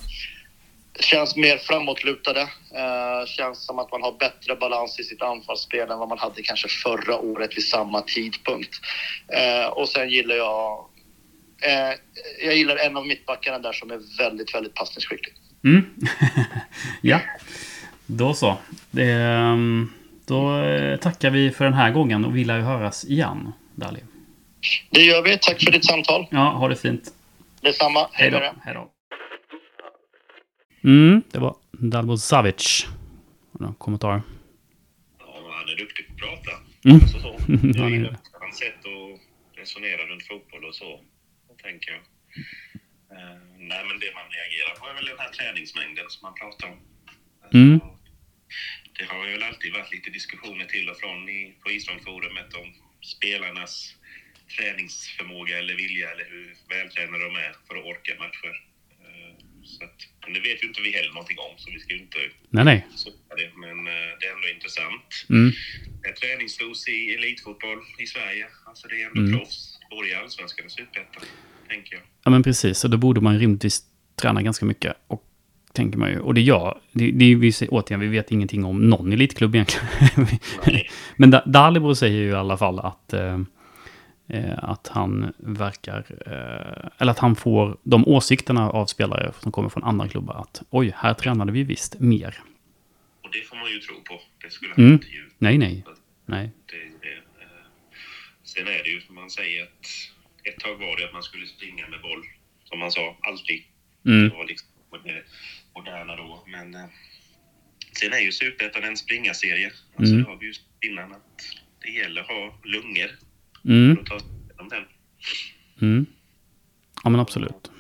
känns 1.01 1.37
mer 1.37 1.59
framåtlutade. 1.59 2.41
Eh, 2.75 3.27
känns 3.27 3.67
som 3.67 3.79
att 3.79 3.93
man 3.93 4.03
har 4.03 4.19
bättre 4.19 4.57
balans 4.57 5.01
i 5.01 5.05
sitt 5.05 5.23
anfallsspel 5.23 5.91
än 5.91 5.99
vad 5.99 6.09
man 6.09 6.19
hade 6.19 6.43
kanske 6.43 6.69
förra 6.69 7.17
året 7.17 7.57
vid 7.57 7.65
samma 7.65 8.01
tidpunkt. 8.01 8.81
Eh, 9.29 9.67
och 9.67 9.89
sen 9.89 10.11
gillar 10.11 10.35
jag 10.35 10.87
eh, 11.63 11.99
jag 12.45 12.57
gillar 12.57 12.77
en 12.77 12.97
av 12.97 13.07
mittbackarna 13.07 13.59
där 13.59 13.73
som 13.73 13.91
är 13.91 14.19
väldigt, 14.19 14.55
väldigt 14.55 14.75
passningsskicklig. 14.75 15.35
Mm. 15.65 15.85
ja, 17.01 17.21
då 18.07 18.35
så. 18.35 18.57
Ehm, 18.99 19.93
då 20.27 20.59
eh, 20.59 20.97
tackar 20.97 21.31
vi 21.31 21.51
för 21.51 21.65
den 21.65 21.75
här 21.75 21.91
gången 21.91 22.25
och 22.25 22.37
vi 22.37 22.45
lär 22.45 22.57
ju 22.57 22.63
höras 22.63 23.05
igen, 23.05 23.53
Dali. 23.75 24.01
Det 24.91 25.03
gör 25.03 25.23
vi. 25.23 25.39
Tack 25.39 25.65
för 25.65 25.71
ditt 25.71 25.85
samtal. 25.85 26.27
Ja, 26.31 26.51
ha 26.51 26.69
det 26.69 26.77
fint. 26.77 27.03
Detsamma. 27.61 28.09
Hej 28.13 28.31
då. 28.31 28.39
Hej 28.65 28.75
då. 28.75 28.91
Mm, 30.85 31.23
det 31.31 31.39
var 31.39 31.57
Dalbo 31.73 32.17
Savic. 32.17 32.87
Några 33.61 33.75
kommentarer? 33.75 34.23
Ja, 35.19 35.51
han 35.59 35.69
är 35.69 35.77
duktig 35.77 36.07
på 36.09 36.13
att 36.13 36.21
prata. 36.21 36.51
Mm. 36.85 36.97
Alltså 37.03 37.19
så. 37.21 37.37
Jag 37.79 37.87
är 37.87 37.91
gillar 37.91 38.17
hans 38.41 38.59
sätt 38.59 38.79
att 38.95 39.21
resonera 39.59 40.07
runt 40.07 40.27
fotboll 40.27 40.65
och 40.65 40.75
så. 40.75 41.01
Tänker 41.63 41.91
jag. 41.91 42.01
Eh, 43.19 43.39
nej, 43.59 43.83
men 43.89 43.97
det 44.03 44.11
man 44.19 44.29
reagerar 44.39 44.75
på 44.79 44.87
är 44.91 44.95
väl 44.95 45.05
den 45.05 45.19
här 45.19 45.31
träningsmängden 45.39 46.05
som 46.09 46.21
man 46.27 46.35
pratar 46.35 46.69
om. 46.69 46.79
Alltså, 47.43 47.59
Mm. 47.59 47.81
Det 48.99 49.05
har 49.05 49.27
ju 49.27 49.33
väl 49.33 49.43
alltid 49.43 49.73
varit 49.73 49.93
lite 49.93 50.11
diskussioner 50.11 50.65
till 50.65 50.89
och 50.91 50.97
från 50.97 51.29
i, 51.29 51.55
på 51.63 51.71
islandforumet 51.71 52.55
om 52.55 52.69
spelarnas 53.15 53.95
träningsförmåga 54.57 55.59
eller 55.59 55.75
vilja 55.75 56.11
eller 56.11 56.25
hur 56.31 56.57
vältränade 56.69 57.25
de 57.25 57.35
är 57.37 57.53
för 57.67 57.75
att 57.79 57.85
orka 57.85 58.13
matcher. 58.19 58.55
Eh, 59.05 59.35
Så 59.65 59.85
att, 59.85 59.99
men 60.25 60.33
det 60.35 60.41
vet 60.41 60.63
ju 60.63 60.67
inte 60.69 60.81
vi 60.83 60.91
heller 60.93 61.13
någonting 61.13 61.39
om, 61.39 61.53
så 61.57 61.71
vi 61.75 61.79
ska 61.81 61.91
ju 61.95 62.01
inte 62.01 62.19
Nej, 62.51 62.65
nej. 62.65 62.87
det. 63.41 63.51
Men 63.65 63.77
eh, 63.87 64.09
det 64.21 64.27
är 64.27 64.33
ändå 64.37 64.49
intressant. 64.57 65.09
Mm. 65.31 65.53
Är 66.09 66.13
träningsdos 66.13 66.89
i 66.89 67.15
elitfotboll 67.15 67.79
i 67.99 68.07
Sverige. 68.07 68.47
Alltså 68.65 68.89
det 68.89 69.03
är 69.03 69.07
ändå 69.07 69.21
Mm. 69.21 69.39
proffs, 69.39 69.79
både 69.91 70.09
i 70.09 70.15
allsvenskan 70.15 70.65
och 70.67 70.73
superettan, 70.73 71.23
tänker 71.69 71.95
jag. 71.95 72.03
Ja, 72.25 72.31
men 72.31 72.43
precis. 72.43 72.79
Så 72.79 72.89
då 72.89 72.97
borde 72.97 73.21
man 73.21 73.39
rimligtvis 73.39 73.83
träna 74.21 74.43
ganska 74.43 74.65
mycket. 74.67 74.97
Och 75.07 75.23
tänker 75.73 75.99
man 75.99 76.11
ju. 76.11 76.19
Och 76.19 76.35
det 76.35 76.41
gör, 76.41 76.81
det, 76.93 77.11
det, 77.11 77.35
vi 77.35 77.53
återigen, 77.69 78.01
vi 78.01 78.07
vet 78.09 78.31
ingenting 78.31 78.65
om 78.65 78.91
någon 78.91 79.13
elitklubb 79.13 79.55
egentligen. 79.55 79.87
Men 81.17 81.31
Da- 81.31 81.45
Dalibor 81.47 81.95
säger 81.95 82.19
ju 82.23 82.29
i 82.29 82.35
alla 82.35 82.57
fall 82.59 82.79
att, 82.79 83.13
eh, 83.13 83.39
att 84.59 84.89
han 84.89 85.33
verkar, 85.39 85.99
eh, 86.27 86.91
eller 86.99 87.11
att 87.13 87.19
han 87.19 87.37
får 87.37 87.77
de 87.83 88.09
åsikterna 88.09 88.71
av 88.71 88.87
spelare 88.87 89.33
som 89.41 89.53
kommer 89.53 89.69
från 89.69 89.85
andra 89.85 90.09
klubbar 90.09 90.35
att 90.35 90.63
oj, 90.71 90.93
här 90.97 91.15
tränade 91.15 91.53
vi 91.53 91.63
visst 91.65 92.01
mer. 92.01 92.39
Och 93.23 93.31
det 93.33 93.43
får 93.49 93.57
man 93.57 93.71
ju 93.71 93.79
tro 93.79 93.95
på. 94.05 94.21
Det 94.43 94.51
skulle 94.51 94.71
han 94.75 94.81
Mm. 94.85 94.93
inte 94.93 95.07
ljuga. 95.09 95.31
Nej, 95.39 95.59
nej, 95.59 95.85
nej. 96.27 96.51
Det, 96.67 96.77
det, 97.09 97.13
eh, 97.15 97.49
sen 98.45 98.67
är 98.67 98.83
det 98.85 98.91
ju 98.91 99.01
som 99.01 99.15
man 99.15 99.31
säger 99.31 99.63
att 99.63 99.87
ett 100.45 100.59
tag 100.61 100.77
var 100.77 100.97
det 100.97 101.05
att 101.07 101.13
man 101.13 101.23
skulle 101.23 101.47
springa 101.47 101.89
med 101.89 102.01
boll, 102.01 102.23
som 102.65 102.79
man 102.79 102.93
sa, 102.93 103.17
alltid. 103.21 103.63
Mm. 104.07 104.29
Det 104.29 104.35
var 104.37 104.45
liksom 104.47 104.69
det 105.05 105.23
moderna 105.75 106.17
då. 106.17 106.45
Men 106.47 106.75
eh, 106.75 106.85
sen 107.93 108.13
är 108.13 108.19
ju 108.19 108.33
Superettan 108.33 108.85
en 108.85 108.97
springarserie. 108.97 109.71
Alltså 109.97 110.15
Mm. 110.15 110.25
det 110.25 110.31
har 110.31 110.37
vi 110.37 110.47
ju 110.47 110.53
innan 110.91 111.13
att 111.13 111.41
det 111.83 111.91
gäller 111.91 112.21
att 112.21 112.27
ha 112.29 112.59
lungor 112.65 113.11
Mm. 113.65 113.97
för 113.97 114.03
att 114.03 114.09
ta 114.09 114.19
sig 114.19 114.29
igenom 114.29 114.69
den. 114.69 114.85
Mm. 115.81 116.07
Ja, 117.05 117.11
men 117.11 117.21
absolut. 117.21 117.71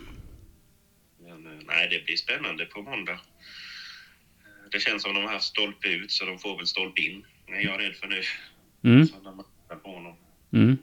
Men 1.22 1.46
eh, 1.46 1.52
nej, 1.66 1.88
det 1.90 2.04
blir 2.04 2.16
spännande 2.16 2.64
på 2.64 2.82
måndag. 2.82 3.12
Eh, 3.12 3.18
Det 4.72 4.80
känns 4.80 5.02
som 5.02 5.14
de 5.14 5.24
har 5.24 5.32
haft 5.32 5.44
stolpe 5.44 5.88
ut, 5.88 6.10
så 6.10 6.24
de 6.24 6.38
får 6.38 6.56
väl 6.56 6.66
stolpe 6.66 7.00
in. 7.02 7.24
Det 7.46 7.52
är 7.52 7.60
jag 7.64 7.80
rädd 7.80 7.94
för 7.96 8.06
nu. 8.06 8.20
Mm. 8.84 9.08
Mm. 10.52 10.76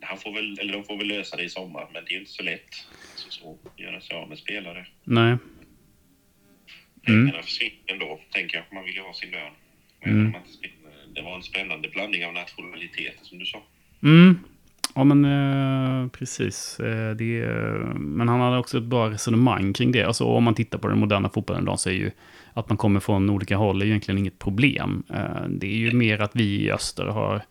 Han 0.00 0.18
får 0.18 0.32
väl, 0.32 0.58
eller 0.58 0.72
de 0.72 0.84
får 0.84 0.96
väl 0.96 1.06
lösa 1.06 1.36
det 1.36 1.42
i 1.42 1.48
sommar, 1.48 1.88
men 1.92 2.04
det 2.04 2.10
är 2.10 2.12
ju 2.12 2.18
inte 2.18 2.30
så 2.30 2.42
lätt. 2.42 2.86
Alltså 3.12 3.30
så, 3.30 3.58
göra 3.76 4.00
sig 4.00 4.16
av 4.16 4.28
med 4.28 4.38
spelare. 4.38 4.86
Nej. 5.04 5.36
Pengarna 7.02 7.42
försvinner 7.42 7.76
ändå, 7.86 8.20
tänker 8.30 8.56
jag. 8.56 8.66
Man 8.74 8.84
vill 8.84 8.94
ju 8.94 9.00
ha 9.00 9.14
sin 9.14 9.30
lön. 9.30 9.52
Mm. 10.02 10.30
man 10.30 10.40
inte 10.40 10.52
Det 11.20 11.24
var 11.24 11.36
en 11.36 11.42
spännande 11.42 11.88
blandning 11.88 12.26
av 12.26 12.32
nationaliteter, 12.32 13.24
som 13.24 13.38
du 13.38 13.46
sa. 13.46 13.62
Mm. 14.02 14.38
Ja, 14.94 15.04
men 15.04 15.24
eh, 15.24 16.08
precis. 16.08 16.80
Eh, 16.80 17.16
det, 17.16 17.46
men 17.94 18.28
han 18.28 18.40
hade 18.40 18.58
också 18.58 18.78
ett 18.78 18.84
bra 18.84 19.10
resonemang 19.10 19.72
kring 19.72 19.92
det. 19.92 20.02
Alltså, 20.02 20.24
om 20.24 20.44
man 20.44 20.54
tittar 20.54 20.78
på 20.78 20.88
den 20.88 20.98
moderna 20.98 21.28
fotbollen 21.28 21.62
idag 21.62 21.80
så 21.80 21.88
är 21.90 21.94
ju 21.94 22.10
att 22.52 22.68
man 22.68 22.78
kommer 22.78 23.00
från 23.00 23.30
olika 23.30 23.56
håll 23.56 23.82
är 23.82 23.86
ju 23.86 23.90
egentligen 23.90 24.18
inget 24.18 24.38
problem. 24.38 25.02
Eh, 25.08 25.48
det 25.48 25.66
är 25.66 25.76
ju 25.76 25.92
mer 25.92 26.20
att 26.20 26.36
vi 26.36 26.64
i 26.64 26.72
öster 26.72 27.04
har, 27.04 27.42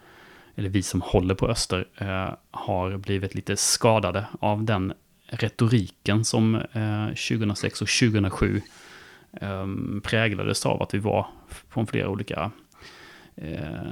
eller 0.55 0.69
vi 0.69 0.83
som 0.83 1.01
håller 1.01 1.35
på 1.35 1.47
öster, 1.47 1.85
eh, 1.97 2.33
har 2.51 2.97
blivit 2.97 3.35
lite 3.35 3.57
skadade 3.57 4.25
av 4.39 4.63
den 4.63 4.93
retoriken 5.25 6.25
som 6.25 6.55
eh, 6.55 7.07
2006 7.07 7.81
och 7.81 7.87
2007 7.87 8.61
eh, 9.41 9.67
präglades 10.03 10.65
av 10.65 10.81
att 10.81 10.93
vi 10.93 10.99
var 10.99 11.27
från 11.69 11.87
flera 11.87 12.09
olika 12.09 12.35
eh, 12.41 12.49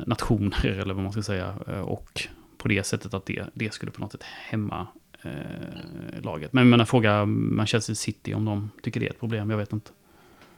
nationer, 0.06 0.66
eller 0.66 0.94
vad 0.94 1.04
man 1.04 1.12
ska 1.12 1.22
säga. 1.22 1.56
Eh, 1.68 1.80
och 1.80 2.28
på 2.58 2.68
det 2.68 2.84
sättet 2.84 3.14
att 3.14 3.26
det, 3.26 3.44
det 3.54 3.74
skulle 3.74 3.92
på 3.92 4.02
något 4.02 4.12
sätt 4.12 4.24
hämma 4.24 4.88
eh, 5.24 6.22
laget. 6.22 6.54
Men 6.54 6.62
jag 6.62 6.70
menar, 6.70 6.86
fråga 6.86 7.26
Manchester 7.26 7.94
City 7.94 8.34
om 8.34 8.46
de 8.46 8.72
tycker 8.84 9.00
det 9.00 9.06
är 9.06 9.10
ett 9.10 9.20
problem, 9.20 9.50
jag 9.50 9.58
vet 9.58 9.74
inte. 9.74 9.92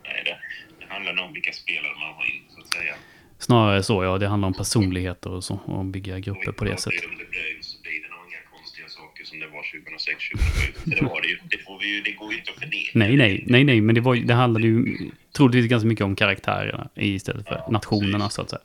Nej, 0.03 0.21
det, 0.25 0.37
det 0.85 0.93
handlar 0.93 1.13
nog 1.13 1.25
om 1.25 1.33
vilka 1.33 1.51
spelare 1.51 1.93
man 1.99 2.13
har 2.13 2.25
in, 2.25 2.43
så 2.49 2.61
att 2.61 2.67
säga. 2.67 2.95
Snarare 3.37 3.83
så, 3.83 4.03
ja, 4.03 4.17
det 4.17 4.27
handlar 4.27 4.47
om 4.47 4.53
personligheter 4.53 5.29
och 5.29 5.43
så, 5.43 5.59
och 5.65 5.85
bygga 5.85 6.19
grupper 6.19 6.51
på 6.51 6.63
det 6.63 6.77
sättet. 6.77 7.05
Om 7.05 7.17
det 7.17 7.29
blir, 7.29 7.61
så 7.61 7.81
blir 7.81 8.01
det 8.03 8.09
nog 8.09 8.19
inga 8.29 8.57
konstiga 8.57 8.87
saker 8.87 9.23
som 9.23 9.39
det 9.39 9.47
var 9.47 9.63
2006, 9.85 10.29
2007. 10.29 10.99
Det 10.99 11.05
var 11.05 11.21
det 11.21 11.27
ju. 11.27 11.37
Det, 11.49 11.57
får 11.57 11.79
vi 11.79 11.95
ju, 11.95 12.01
det 12.01 12.11
går 12.11 12.31
ju 12.31 12.37
inte 12.39 12.51
att 12.51 12.59
förneka. 12.59 12.91
Nej, 12.93 13.15
nej, 13.17 13.43
nej, 13.47 13.63
nej, 13.63 13.81
men 13.81 13.95
det, 13.95 14.01
var, 14.01 14.15
det 14.15 14.33
handlade 14.33 14.67
ju 14.67 14.97
troligtvis 15.37 15.69
ganska 15.69 15.87
mycket 15.87 16.05
om 16.05 16.15
karaktärerna 16.15 16.89
istället 16.95 17.47
för 17.47 17.63
nationerna, 17.69 18.29
så 18.29 18.41
att 18.41 18.49
säga. 18.49 18.61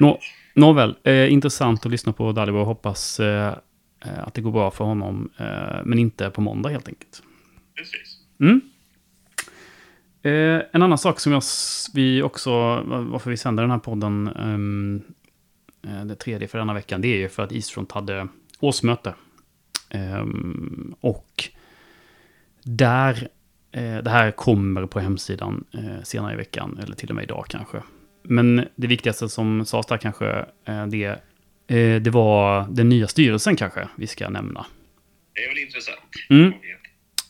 Nå, 0.00 0.18
nåväl, 0.54 0.96
eh, 1.04 1.32
intressant 1.32 1.86
att 1.86 1.92
lyssna 1.92 2.12
på 2.12 2.32
Dalibor. 2.32 2.64
Hoppas 2.64 3.20
eh, 3.20 3.54
eh, 4.04 4.18
att 4.26 4.34
det 4.34 4.40
går 4.40 4.52
bra 4.52 4.70
för 4.70 4.84
honom, 4.84 5.30
eh, 5.38 5.78
men 5.84 5.98
inte 5.98 6.30
på 6.30 6.40
måndag 6.40 6.68
helt 6.70 6.88
enkelt. 6.88 7.22
Precis. 7.76 8.18
Mm. 8.40 8.60
Eh, 10.22 10.62
en 10.72 10.82
annan 10.82 10.98
sak 10.98 11.20
som 11.20 11.32
jag, 11.32 11.42
vi 11.94 12.22
också, 12.22 12.50
var- 12.50 13.00
varför 13.10 13.30
vi 13.30 13.36
sänder 13.36 13.62
den 13.62 13.70
här 13.70 13.78
podden, 13.78 14.28
ehm, 14.28 15.02
eh, 15.86 16.04
det 16.04 16.14
tredje 16.14 16.48
för 16.48 16.58
denna 16.58 16.74
veckan, 16.74 17.00
det 17.00 17.08
är 17.08 17.16
ju 17.18 17.28
för 17.28 17.42
att 17.42 17.52
Eastfront 17.52 17.92
hade 17.92 18.28
årsmöte. 18.60 19.14
Ehm, 19.90 20.94
och 21.00 21.44
där 22.62 23.28
Eh, 23.76 23.98
det 23.98 24.10
här 24.10 24.30
kommer 24.30 24.86
på 24.86 25.00
hemsidan 25.00 25.64
senare 26.02 26.32
i 26.32 26.36
veckan, 26.36 26.78
eller 26.82 26.96
till 26.96 27.08
och 27.08 27.14
med 27.14 27.22
idag 27.24 27.44
kanske. 27.48 27.82
Men 28.28 28.68
det 28.76 28.86
viktigaste 28.86 29.28
som 29.28 29.64
sades 29.66 29.86
där 29.86 29.96
kanske, 29.96 30.46
eh, 30.64 30.86
det, 30.86 31.04
eh, 31.66 32.02
det 32.02 32.10
var 32.10 32.66
den 32.70 32.88
nya 32.88 33.08
styrelsen 33.08 33.56
kanske 33.56 33.88
vi 33.96 34.06
ska 34.06 34.30
nämna. 34.30 34.66
Det 35.34 35.40
är 35.44 35.48
väl 35.48 35.58
intressant. 35.58 35.98
Mm. 36.30 36.52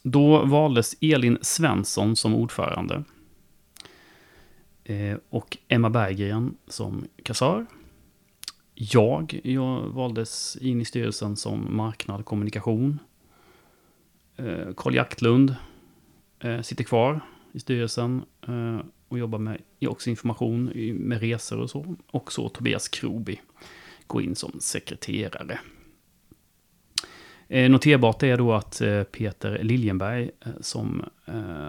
Då 0.03 0.45
valdes 0.45 0.97
Elin 1.01 1.39
Svensson 1.43 2.17
som 2.17 2.35
ordförande. 2.35 3.05
Eh, 4.85 5.17
och 5.29 5.57
Emma 5.69 5.91
Berggren 5.91 6.57
som 6.69 7.05
kassör. 7.23 7.67
Jag, 8.75 9.41
jag 9.45 9.81
valdes 9.81 10.57
in 10.57 10.81
i 10.81 10.85
styrelsen 10.85 11.37
som 11.37 11.77
marknad 11.77 12.21
och 12.21 12.27
kommunikation. 12.27 12.99
Carl 14.77 14.95
Jaktlund 14.95 15.55
sitter 16.63 16.85
kvar 16.85 17.21
i 17.53 17.61
styrelsen 17.61 18.23
och 19.09 19.19
jobbar 19.19 19.38
med 19.38 19.61
också 19.88 20.11
information 20.11 20.73
med 20.95 21.21
resor 21.21 21.59
och 21.61 21.71
så. 21.71 21.97
Och 22.11 22.33
så 22.33 22.49
Tobias 22.49 22.88
Kroby 22.88 23.40
går 24.07 24.23
in 24.23 24.37
som 24.37 24.61
sekreterare. 24.61 25.59
Eh, 27.49 27.71
noterbart 27.71 28.23
är 28.23 28.37
då 28.37 28.53
att 28.53 28.81
eh, 28.81 29.03
Peter 29.03 29.59
Liljenberg, 29.62 30.31
eh, 30.47 30.53
som 30.61 31.05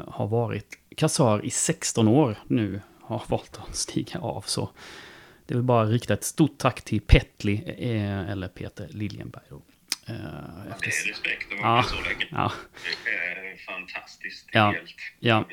har 0.08 0.28
varit 0.28 0.80
kassör 0.98 1.46
i 1.46 1.50
16 1.50 2.08
år 2.08 2.38
nu, 2.48 2.82
har 3.02 3.24
valt 3.30 3.60
att 3.68 3.76
stiga 3.76 4.20
av. 4.20 4.42
Så 4.42 4.70
det 5.46 5.54
vill 5.56 5.64
bara 5.64 5.86
rikta 5.86 6.14
ett 6.14 6.24
stort 6.24 6.58
tack 6.58 6.82
till 6.82 7.02
Petli, 7.02 7.64
eller 8.30 8.48
Peter 8.48 8.88
Liljenberg. 8.90 9.44
Då. 9.50 9.56
Eh, 9.56 9.62
Det 10.06 10.70
efter, 10.72 10.88
är 10.88 11.10
respekt 11.12 11.52
att 11.54 11.60
Ja. 11.60 11.68
vara 11.72 11.84
så 11.84 11.96
länge. 11.96 12.28
ja, 12.32 12.52
Det 13.06 13.10
är 13.12 13.58
fantastiskt. 13.66 14.50
Ja. 14.54 14.72
Helt 14.72 14.92
Ja. 15.20 15.46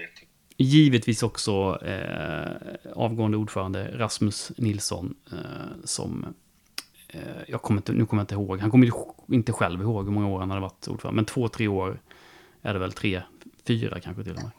Givetvis 0.57 1.23
också 1.23 1.79
eh, 1.87 2.93
avgående 2.95 3.37
ordförande 3.37 3.99
Rasmus 3.99 4.53
Nilsson, 4.57 5.15
eh, 5.33 5.39
som 5.85 6.35
eh, 7.09 7.21
jag 7.49 7.63
kommer 7.63 7.79
inte, 7.79 7.93
nu 7.93 8.07
kommer 8.07 8.21
jag 8.21 8.25
inte 8.25 8.35
ihåg, 8.35 8.61
han 8.61 8.71
kommer 8.71 8.91
inte 9.29 9.53
själv 9.53 9.81
ihåg 9.81 10.05
hur 10.05 10.13
många 10.13 10.29
år 10.29 10.41
han 10.41 10.51
hade 10.51 10.61
varit 10.63 10.89
ordförande, 10.89 11.17
men 11.17 11.25
två, 11.25 11.49
tre 11.49 11.69
år 11.69 12.01
är 12.63 12.73
det 12.73 12.79
väl, 12.79 12.93
tre, 12.93 13.23
fyra 13.67 14.01
kanske 14.01 14.23
till 14.25 14.33
och 14.33 14.43
med. 14.43 14.51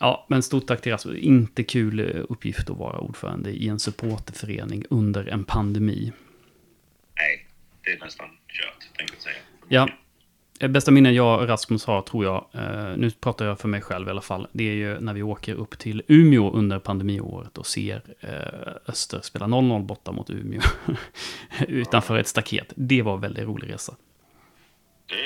Ja, 0.00 0.26
men 0.28 0.42
stort 0.42 0.66
tack 0.66 0.80
till 0.80 0.92
Rasmus. 0.92 1.18
Inte 1.18 1.64
kul 1.64 2.00
eh, 2.00 2.24
uppgift 2.28 2.70
att 2.70 2.76
vara 2.76 2.98
ordförande 2.98 3.50
i 3.50 3.68
en 3.68 3.78
supporterförening 3.78 4.84
under 4.90 5.26
en 5.26 5.44
pandemi. 5.44 6.12
Nej, 7.16 7.46
det 7.84 7.90
är 7.90 8.00
nästan 8.00 8.26
kört, 8.48 8.96
tänkte 8.96 9.16
jag 9.16 9.22
säga. 9.22 9.36
Ja, 9.68 9.88
bästa 10.60 10.90
minnen 10.90 11.14
jag 11.14 11.40
och 11.40 11.48
Rasmus 11.48 11.84
har 11.84 12.02
tror 12.02 12.24
jag, 12.24 12.46
eh, 12.52 12.96
nu 12.96 13.10
pratar 13.10 13.44
jag 13.44 13.60
för 13.60 13.68
mig 13.68 13.80
själv 13.80 14.08
i 14.08 14.10
alla 14.10 14.20
fall, 14.20 14.48
det 14.52 14.64
är 14.68 14.72
ju 14.74 15.00
när 15.00 15.14
vi 15.14 15.22
åker 15.22 15.54
upp 15.54 15.78
till 15.78 16.02
Umeå 16.08 16.50
under 16.52 16.78
pandemiåret 16.78 17.58
och 17.58 17.66
ser 17.66 18.02
eh, 18.20 18.90
Öster 18.90 19.20
spela 19.20 19.46
0-0 19.46 19.82
borta 19.86 20.12
mot 20.12 20.30
Umeå 20.30 20.60
utanför 21.68 22.18
ett 22.18 22.28
staket. 22.28 22.72
Det 22.76 23.02
var 23.02 23.14
en 23.14 23.20
väldigt 23.20 23.44
rolig 23.44 23.72
resa. 23.72 23.96
Det, 25.06 25.16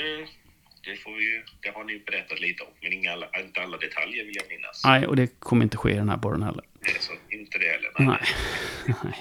det, 0.91 0.97
får 0.97 1.11
vi, 1.15 1.23
ju- 1.23 1.43
det 1.61 1.69
har 1.75 1.83
ni 1.83 2.03
berättat 2.05 2.39
lite 2.41 2.63
om, 2.63 2.69
men 2.81 2.93
inga 2.93 3.11
alla, 3.11 3.25
inte 3.45 3.61
alla 3.61 3.77
detaljer 3.77 4.25
vill 4.25 4.35
jag 4.35 4.45
minnas. 4.49 4.81
Nej, 4.85 5.07
och 5.07 5.15
det 5.15 5.39
kommer 5.39 5.63
inte 5.63 5.77
ske 5.77 5.91
i 5.91 5.95
den 5.95 6.09
här 6.09 6.17
borren 6.17 6.43
heller. 6.43 6.63
Det 6.79 6.91
är 6.91 6.99
så, 6.99 7.13
inte 7.29 7.57
det 7.57 7.65
heller. 7.67 7.91
Nej. 7.99 8.21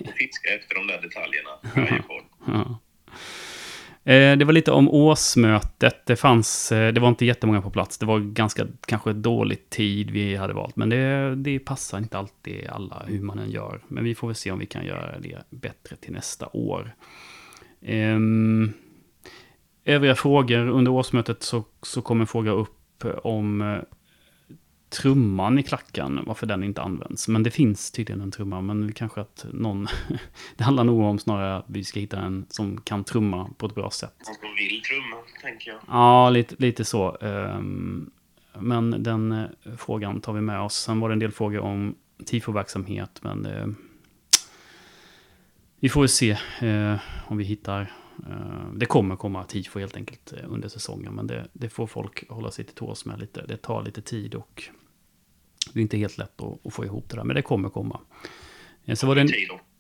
Och 0.11 0.13
fiska 0.19 0.55
efter 0.55 0.75
de 0.75 0.87
där 0.87 1.03
detaljerna. 1.03 1.51
Varje. 1.75 2.03
Ja. 2.47 2.79
Eh, 4.05 4.37
det 4.37 4.45
var 4.45 4.53
lite 4.53 4.73
om 4.73 4.89
årsmötet. 4.89 6.07
Det 6.07 6.17
fanns, 6.17 6.73
eh, 6.73 6.93
det 6.93 7.01
var 7.01 7.09
inte 7.09 7.27
jättemånga 7.27 7.63
på 7.63 7.71
plats. 7.71 7.99
Det 7.99 8.07
var 8.07 8.19
ganska, 8.19 8.67
kanske 8.87 9.13
dålig 9.13 9.71
tid 9.71 10.11
vi 10.11 10.37
hade 10.37 10.55
valt. 10.55 10.77
Men 10.77 10.89
det, 10.89 11.35
det 11.35 11.59
passar 11.59 11.99
inte 11.99 12.19
alltid 12.19 12.69
alla 12.69 13.03
hur 13.07 13.21
man 13.21 13.39
än 13.39 13.51
gör. 13.51 13.81
Men 13.89 14.05
vi 14.05 14.15
får 14.15 14.29
väl 14.29 14.35
se 14.35 14.51
om 14.51 14.59
vi 14.59 14.67
kan 14.67 14.87
göra 14.87 15.19
det 15.19 15.39
bättre 15.51 15.97
till 15.97 16.13
nästa 16.13 16.49
år. 16.53 16.95
Ehm, 17.83 18.73
övriga 19.85 20.15
frågor 20.15 20.69
under 20.69 20.91
årsmötet 20.91 21.43
så, 21.43 21.65
så 21.83 22.03
kom 22.03 22.21
en 22.21 22.27
fråga 22.27 22.51
upp 22.51 23.05
om 23.23 23.61
eh, 23.61 23.79
trumman 24.91 25.59
i 25.59 25.63
klacken, 25.63 26.21
varför 26.27 26.47
den 26.47 26.63
inte 26.65 26.83
används. 26.83 27.29
Men 27.29 27.43
det 27.43 27.51
finns 27.51 27.91
tydligen 27.91 28.21
en 28.21 28.31
trumma, 28.31 28.61
men 28.61 28.93
kanske 28.93 29.21
att 29.21 29.47
någon... 29.53 29.89
det 30.57 30.65
handlar 30.65 30.85
nog 30.85 31.01
om 31.01 31.19
snarare 31.19 31.57
att 31.57 31.65
vi 31.69 31.85
ska 31.85 32.01
hitta 32.01 32.19
en 32.21 32.47
som 32.49 32.81
kan 32.81 33.05
trumma 33.05 33.51
på 33.59 33.67
ett 33.67 33.75
bra 33.75 33.91
sätt. 33.91 34.15
Någon 34.27 34.35
som 34.35 34.55
vill 34.57 34.83
trumma, 34.83 35.17
tänker 35.43 35.71
jag. 35.71 35.81
Ja, 35.89 36.31
lite, 36.31 36.55
lite 36.59 36.85
så. 36.85 37.17
Ehm, 37.21 38.11
Men 38.59 39.03
den 39.03 39.33
eh, 39.33 39.47
frågan 39.79 40.21
tar 40.21 40.33
vi 40.33 40.41
med 40.41 40.61
oss. 40.61 40.75
Sen 40.75 41.01
var 41.01 41.09
det 41.09 41.13
en 41.13 41.19
del 41.19 41.33
frågor 41.33 41.61
om 41.61 41.95
tifo-verksamhet, 42.27 43.21
men 43.23 43.47
eh, 43.47 43.67
vi 45.81 45.89
får 45.89 46.01
väl 46.01 46.09
se 46.09 46.31
eh, 46.61 46.97
om 47.27 47.37
vi 47.37 47.45
hittar... 47.45 47.93
Det 48.75 48.87
kommer 48.87 49.17
komma 49.17 49.45
tifo 49.45 49.79
helt 49.79 49.97
enkelt 49.97 50.33
under 50.45 50.69
säsongen, 50.69 51.15
men 51.15 51.27
det, 51.27 51.49
det 51.53 51.69
får 51.69 51.87
folk 51.87 52.29
hålla 52.29 52.51
sig 52.51 52.65
till 52.65 52.75
tåls 52.75 53.05
med 53.05 53.21
lite. 53.21 53.47
Det 53.47 53.57
tar 53.57 53.83
lite 53.83 54.03
tid 54.03 54.35
och 54.35 54.63
det 55.73 55.81
är 55.81 55.83
inte 55.83 55.97
helt 55.97 56.19
lätt 56.19 56.41
att, 56.43 56.67
att 56.67 56.75
få 56.75 56.85
ihop 56.85 57.09
det 57.09 57.17
där, 57.17 57.25
men 57.25 57.37
det 57.37 57.43
kommer 57.43 57.69
komma. 57.69 58.01
Eh, 58.85 58.95
Så 58.95 59.07
var 59.07 59.15
det 59.15 59.21
en... 59.21 59.27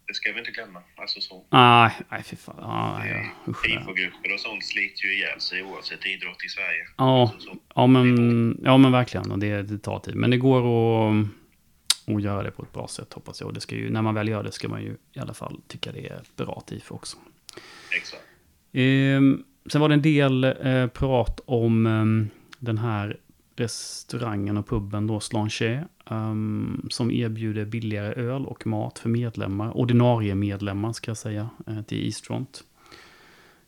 Det 0.06 0.14
ska 0.14 0.32
vi 0.32 0.38
inte 0.38 0.50
glömma. 0.50 0.82
Alltså 0.96 1.20
så. 1.20 1.44
Nej, 1.50 1.90
nej 2.10 2.22
fy 2.22 2.36
fan. 2.36 2.54
Ja, 2.58 3.06
ja. 3.06 3.52
Tifogrupper 3.64 4.34
och 4.34 4.40
sånt 4.40 4.64
sliter 4.64 5.04
ju 5.06 5.14
ihjäl 5.14 5.40
sig 5.40 5.62
oavsett 5.62 6.06
idrott 6.06 6.44
i 6.44 6.48
Sverige. 6.48 6.84
Ja, 6.96 7.22
Alltså 7.22 7.40
så. 7.50 7.56
ja, 7.74 7.86
men, 7.86 8.60
ja 8.64 8.76
men 8.76 8.92
verkligen. 8.92 9.30
Och 9.30 9.38
det, 9.38 9.62
det 9.62 9.78
tar 9.78 9.98
tid. 9.98 10.14
Men 10.14 10.30
det 10.30 10.36
går 10.36 10.58
att, 10.60 11.26
att 12.06 12.22
göra 12.22 12.42
det 12.42 12.50
på 12.50 12.62
ett 12.62 12.72
bra 12.72 12.88
sätt 12.88 13.12
hoppas 13.12 13.40
jag. 13.40 13.46
Och 13.48 13.54
det 13.54 13.60
ska 13.60 13.74
ju, 13.74 13.90
när 13.90 14.02
man 14.02 14.14
väl 14.14 14.28
gör 14.28 14.42
det 14.42 14.52
ska 14.52 14.68
man 14.68 14.82
ju 14.82 14.96
i 15.12 15.18
alla 15.18 15.34
fall 15.34 15.60
tycka 15.68 15.92
det 15.92 16.06
är 16.08 16.16
ett 16.16 16.36
bra 16.36 16.62
tifo 16.66 16.94
också. 16.94 17.16
Exakt. 17.96 18.22
Ehm, 18.72 19.44
sen 19.72 19.80
var 19.80 19.88
det 19.88 19.94
en 19.94 20.02
del 20.02 20.44
eh, 20.44 20.86
prat 20.86 21.40
om 21.44 21.86
ehm, 21.86 22.28
den 22.58 22.78
här 22.78 23.16
restaurangen 23.60 24.56
och 24.56 24.66
puben 24.66 25.06
då, 25.06 25.20
Slanchet, 25.20 25.84
um, 26.10 26.86
som 26.90 27.10
erbjuder 27.10 27.64
billigare 27.64 28.12
öl 28.22 28.46
och 28.46 28.66
mat 28.66 28.98
för 28.98 29.08
medlemmar, 29.08 29.76
ordinarie 29.76 30.34
medlemmar 30.34 30.92
ska 30.92 31.10
jag 31.10 31.18
säga, 31.18 31.50
eh, 31.66 31.82
till 31.82 32.06
Eastfront. 32.06 32.64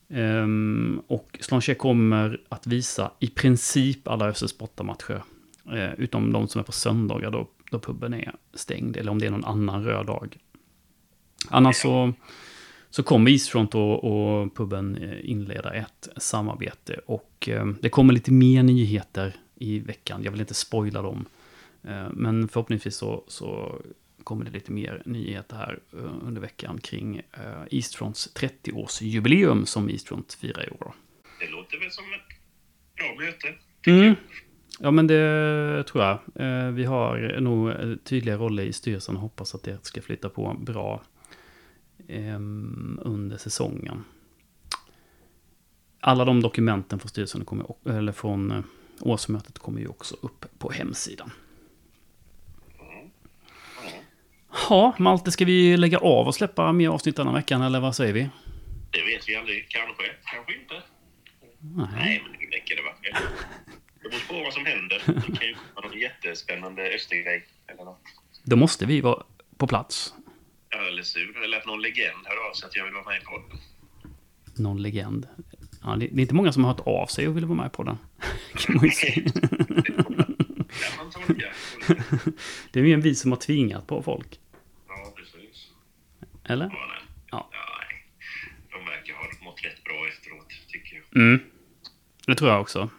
Um, 0.09 0.19
ehm, 0.19 1.03
och 1.07 1.39
Slanchet 1.41 1.79
kommer 1.79 2.41
att 2.49 2.67
visa 2.67 3.11
i 3.21 3.27
princip 3.27 4.09
alla 4.09 4.29
ÖSEs 4.29 4.59
bortamatcher, 4.59 5.23
uh, 5.73 5.95
utom 5.99 6.33
de 6.33 6.49
som 6.49 6.59
är 6.59 6.63
på 6.63 6.73
söndagar 6.73 7.31
då, 7.31 7.49
då 7.71 7.79
puben 7.79 8.15
är 8.15 8.35
stängd, 8.55 8.97
eller 8.97 9.11
om 9.11 9.19
det 9.19 9.27
är 9.27 9.31
någon 9.31 9.45
annan 9.45 9.85
röd 9.85 10.07
dag. 10.07 10.37
Annars 11.51 11.77
så 11.77 12.13
så 12.95 13.03
kommer 13.03 13.31
Eastfront 13.31 13.75
och, 13.75 14.05
och 14.05 14.55
puben 14.55 14.97
eh, 14.97 15.31
inleda 15.31 15.75
ett 15.75 16.09
samarbete. 16.17 17.01
Och 17.07 17.49
eh, 17.49 17.67
det 17.81 17.89
kommer 17.89 18.15
lite 18.15 18.33
mer 18.33 18.63
nyheter 18.63 19.37
i 19.63 19.79
veckan. 19.79 20.23
Jag 20.23 20.31
vill 20.31 20.41
inte 20.41 20.55
spoila 20.55 21.03
dem. 21.03 21.27
Eh, 21.83 22.09
men 22.13 22.49
förhoppningsvis 22.49 22.97
så, 22.97 23.25
så 23.27 23.81
kommer 24.25 24.45
det 24.45 24.51
lite 24.51 24.73
mer 24.73 25.03
nyheter 25.05 25.57
här 25.57 25.79
eh, 25.93 26.27
under 26.27 26.41
veckan 26.41 26.79
kring 26.81 27.17
eh, 27.17 27.63
Eastfronts 27.71 28.35
30-årsjubileum 28.35 29.65
som 29.65 29.91
Eastfront 29.91 30.33
firar 30.33 30.69
i 30.69 30.71
år. 30.71 30.93
Det 31.41 31.51
låter 31.51 31.79
väl 31.79 31.91
som 31.91 32.05
ett 32.05 32.37
bra 32.97 33.25
möte. 33.25 33.55
Mm. 33.87 34.15
Ja, 34.79 34.91
men 34.91 35.07
det 35.07 35.85
tror 35.87 36.05
jag. 36.05 36.19
Vi 36.73 36.85
har 36.85 37.41
nog 37.41 37.73
tydliga 38.05 38.37
roller 38.37 38.63
i 38.63 38.73
styrelsen 38.73 39.17
och 39.17 39.23
hoppas 39.23 39.55
att 39.55 39.63
det 39.63 39.87
ska 39.87 40.03
flytta 40.03 40.29
på 40.29 40.57
bra 40.61 41.03
ehm, 42.09 43.01
under 43.03 43.37
säsongen. 43.37 44.05
Alla 46.01 46.25
de 46.25 46.41
dokumenten 46.41 46.99
från 46.99 47.09
styrelsen 47.09 47.45
kommer, 47.45 47.67
eller 47.87 48.13
från 48.13 48.65
årsmötet 49.03 49.59
kommer 49.59 49.81
ju 49.81 49.89
också 49.89 50.17
upp 50.21 50.47
på 50.59 50.73
hemsidan. 50.73 51.31
Ja, 54.69 54.95
Malte, 54.99 55.31
ska 55.31 55.45
vi 55.45 55.77
lägga 55.77 55.99
av 55.99 56.27
och 56.27 56.35
släppa 56.35 56.73
mer 56.73 56.89
avsnitt 56.89 57.17
den 57.17 57.27
här 57.27 57.35
veckan, 57.35 57.63
eller 57.63 57.81
vad 57.81 57.97
säger 57.97 58.13
vi? 58.13 58.29
Det 58.91 59.05
vet 59.05 59.29
vi 59.29 59.37
aldrig. 59.37 59.69
Kanske, 59.69 60.03
kanske 60.25 60.55
inte. 60.55 60.83
Nej. 61.59 61.87
Nej, 61.95 62.23
men 62.25 62.33
det 62.33 62.57
räcker 62.57 62.77
det 62.77 62.83
va? 62.83 62.93
Det 64.03 64.09
beror 64.09 64.39
på 64.39 64.45
vad 64.45 64.53
som 64.53 64.67
händer. 64.67 65.03
Det 65.07 65.37
kan 65.39 65.47
ju 65.47 65.57
vara 65.75 65.89
någon 65.89 65.99
jättespännande 65.99 66.83
östergrej 66.83 67.45
eller 67.67 67.85
något. 67.85 68.01
Då 68.43 68.57
måste 68.57 68.87
vi 68.87 69.01
vara 69.01 69.23
på 69.57 69.67
plats. 69.67 70.15
Ja, 70.69 70.79
Eller 70.89 71.03
sur. 71.03 71.45
Eller 71.45 71.59
att 71.59 71.67
någon 71.67 71.83
legend 71.83 72.25
hör 72.25 72.51
av 72.51 72.55
sig 72.55 72.67
att 72.67 72.77
jag 72.77 72.85
vill 72.85 72.95
vara 72.95 73.05
med 73.05 73.23
i 73.23 73.25
podden. 73.25 73.59
Någon 74.57 74.83
legend. 74.83 75.29
Ja, 75.83 75.97
det, 75.97 76.05
är 76.05 76.21
inte 76.21 76.35
många 76.35 76.53
som 76.53 76.65
har 76.65 76.73
hört 76.73 76.87
av 76.87 77.07
sig 77.07 77.29
och 77.29 77.37
vill 77.37 77.45
vara 77.45 77.63
med 77.63 77.73
på 77.73 77.83
den. 77.83 77.99
Kan 78.67 78.75
man 78.77 78.85
ju 78.85 78.91
säga. 78.91 79.23
Det 82.71 82.81
är 82.81 82.83
mer 82.83 82.97
vi 82.97 83.15
som 83.15 83.33
har 83.33 83.39
tvingat 83.39 83.87
på 83.87 84.03
folk. 84.03 84.41
Ja, 84.89 85.13
precis. 85.17 85.69
Eller? 86.45 86.65
Ja, 86.67 86.87
nej. 86.89 87.03
Ja. 87.31 87.51
Nej. 87.53 88.05
De 88.73 88.85
verkar 88.91 89.15
ha 89.15 89.25
mått 89.45 89.65
rätt 89.65 89.85
bra 89.85 90.09
efteråt, 90.09 90.49
tycker 90.69 90.97
jag. 91.13 91.23
Mm. 91.23 91.41
Det 92.27 92.35
tror 92.35 92.51
jag 92.51 92.61
också. 92.61 92.91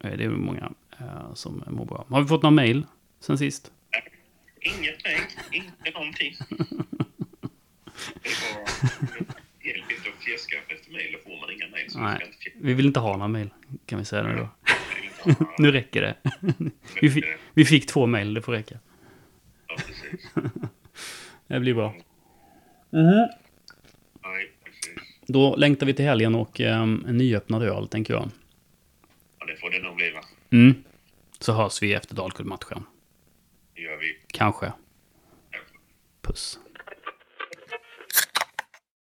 Eh, 0.00 0.16
Det 0.16 0.24
är 0.24 0.28
många 0.28 0.72
eh, 1.00 1.34
som 1.34 1.64
mår 1.66 1.84
bra. 1.84 2.06
Har 2.08 2.22
vi 2.22 2.28
fått 2.28 2.42
någon 2.42 2.54
mail 2.54 2.86
sen 3.20 3.38
sist? 3.38 3.72
Inget 4.60 5.04
nej, 5.04 5.20
inte 5.50 5.90
någonting. 5.98 6.34
Det 8.22 8.30
var 8.54 8.68
helt 9.58 9.90
inte 9.90 10.08
att 10.18 10.24
fjäska 10.24 10.56
efter 10.68 10.92
mejl, 10.92 11.12
då 11.12 11.18
får 11.30 11.40
man 11.40 11.50
inga 11.52 11.68
mejl. 11.68 11.88
Nej. 11.94 12.32
Vi 12.60 12.74
vill 12.74 12.86
inte 12.86 13.00
ha 13.00 13.16
någon 13.16 13.32
mail, 13.32 13.50
kan 13.86 13.98
vi 13.98 14.04
säga 14.04 14.22
nu 14.22 14.36
då. 14.36 14.48
nu 15.58 15.72
räcker 15.72 16.02
det. 16.02 16.16
vi, 17.00 17.10
fick, 17.10 17.24
vi 17.54 17.64
fick 17.64 17.86
två 17.86 18.06
mail, 18.06 18.34
det 18.34 18.42
får 18.42 18.52
räcka. 18.52 18.78
Ja, 19.68 19.76
precis. 19.86 20.30
Det 21.46 21.60
blir 21.60 21.74
bra. 21.74 21.94
Nej, 22.90 24.52
precis. 24.64 24.94
Då 25.26 25.56
längtar 25.56 25.86
vi 25.86 25.94
till 25.94 26.04
helgen 26.04 26.34
och 26.34 26.60
um, 26.60 27.04
en 27.08 27.16
nyöppnad 27.16 27.62
öl, 27.62 27.88
tänker 27.88 28.14
jag. 28.14 28.30
Ja, 29.38 29.46
det 29.46 29.56
får 29.56 29.70
det 29.70 29.82
nog 29.82 29.96
bli 29.96 30.10
va? 30.10 30.20
Mm. 30.50 30.74
Så 31.38 31.52
hörs 31.52 31.82
vi 31.82 31.94
efter 31.94 32.14
Dalkurd-matchen. 32.14 32.84
Det 33.74 33.80
gör 33.80 33.96
vi. 33.96 34.16
Kanske. 34.26 34.72
Puss. 36.22 36.58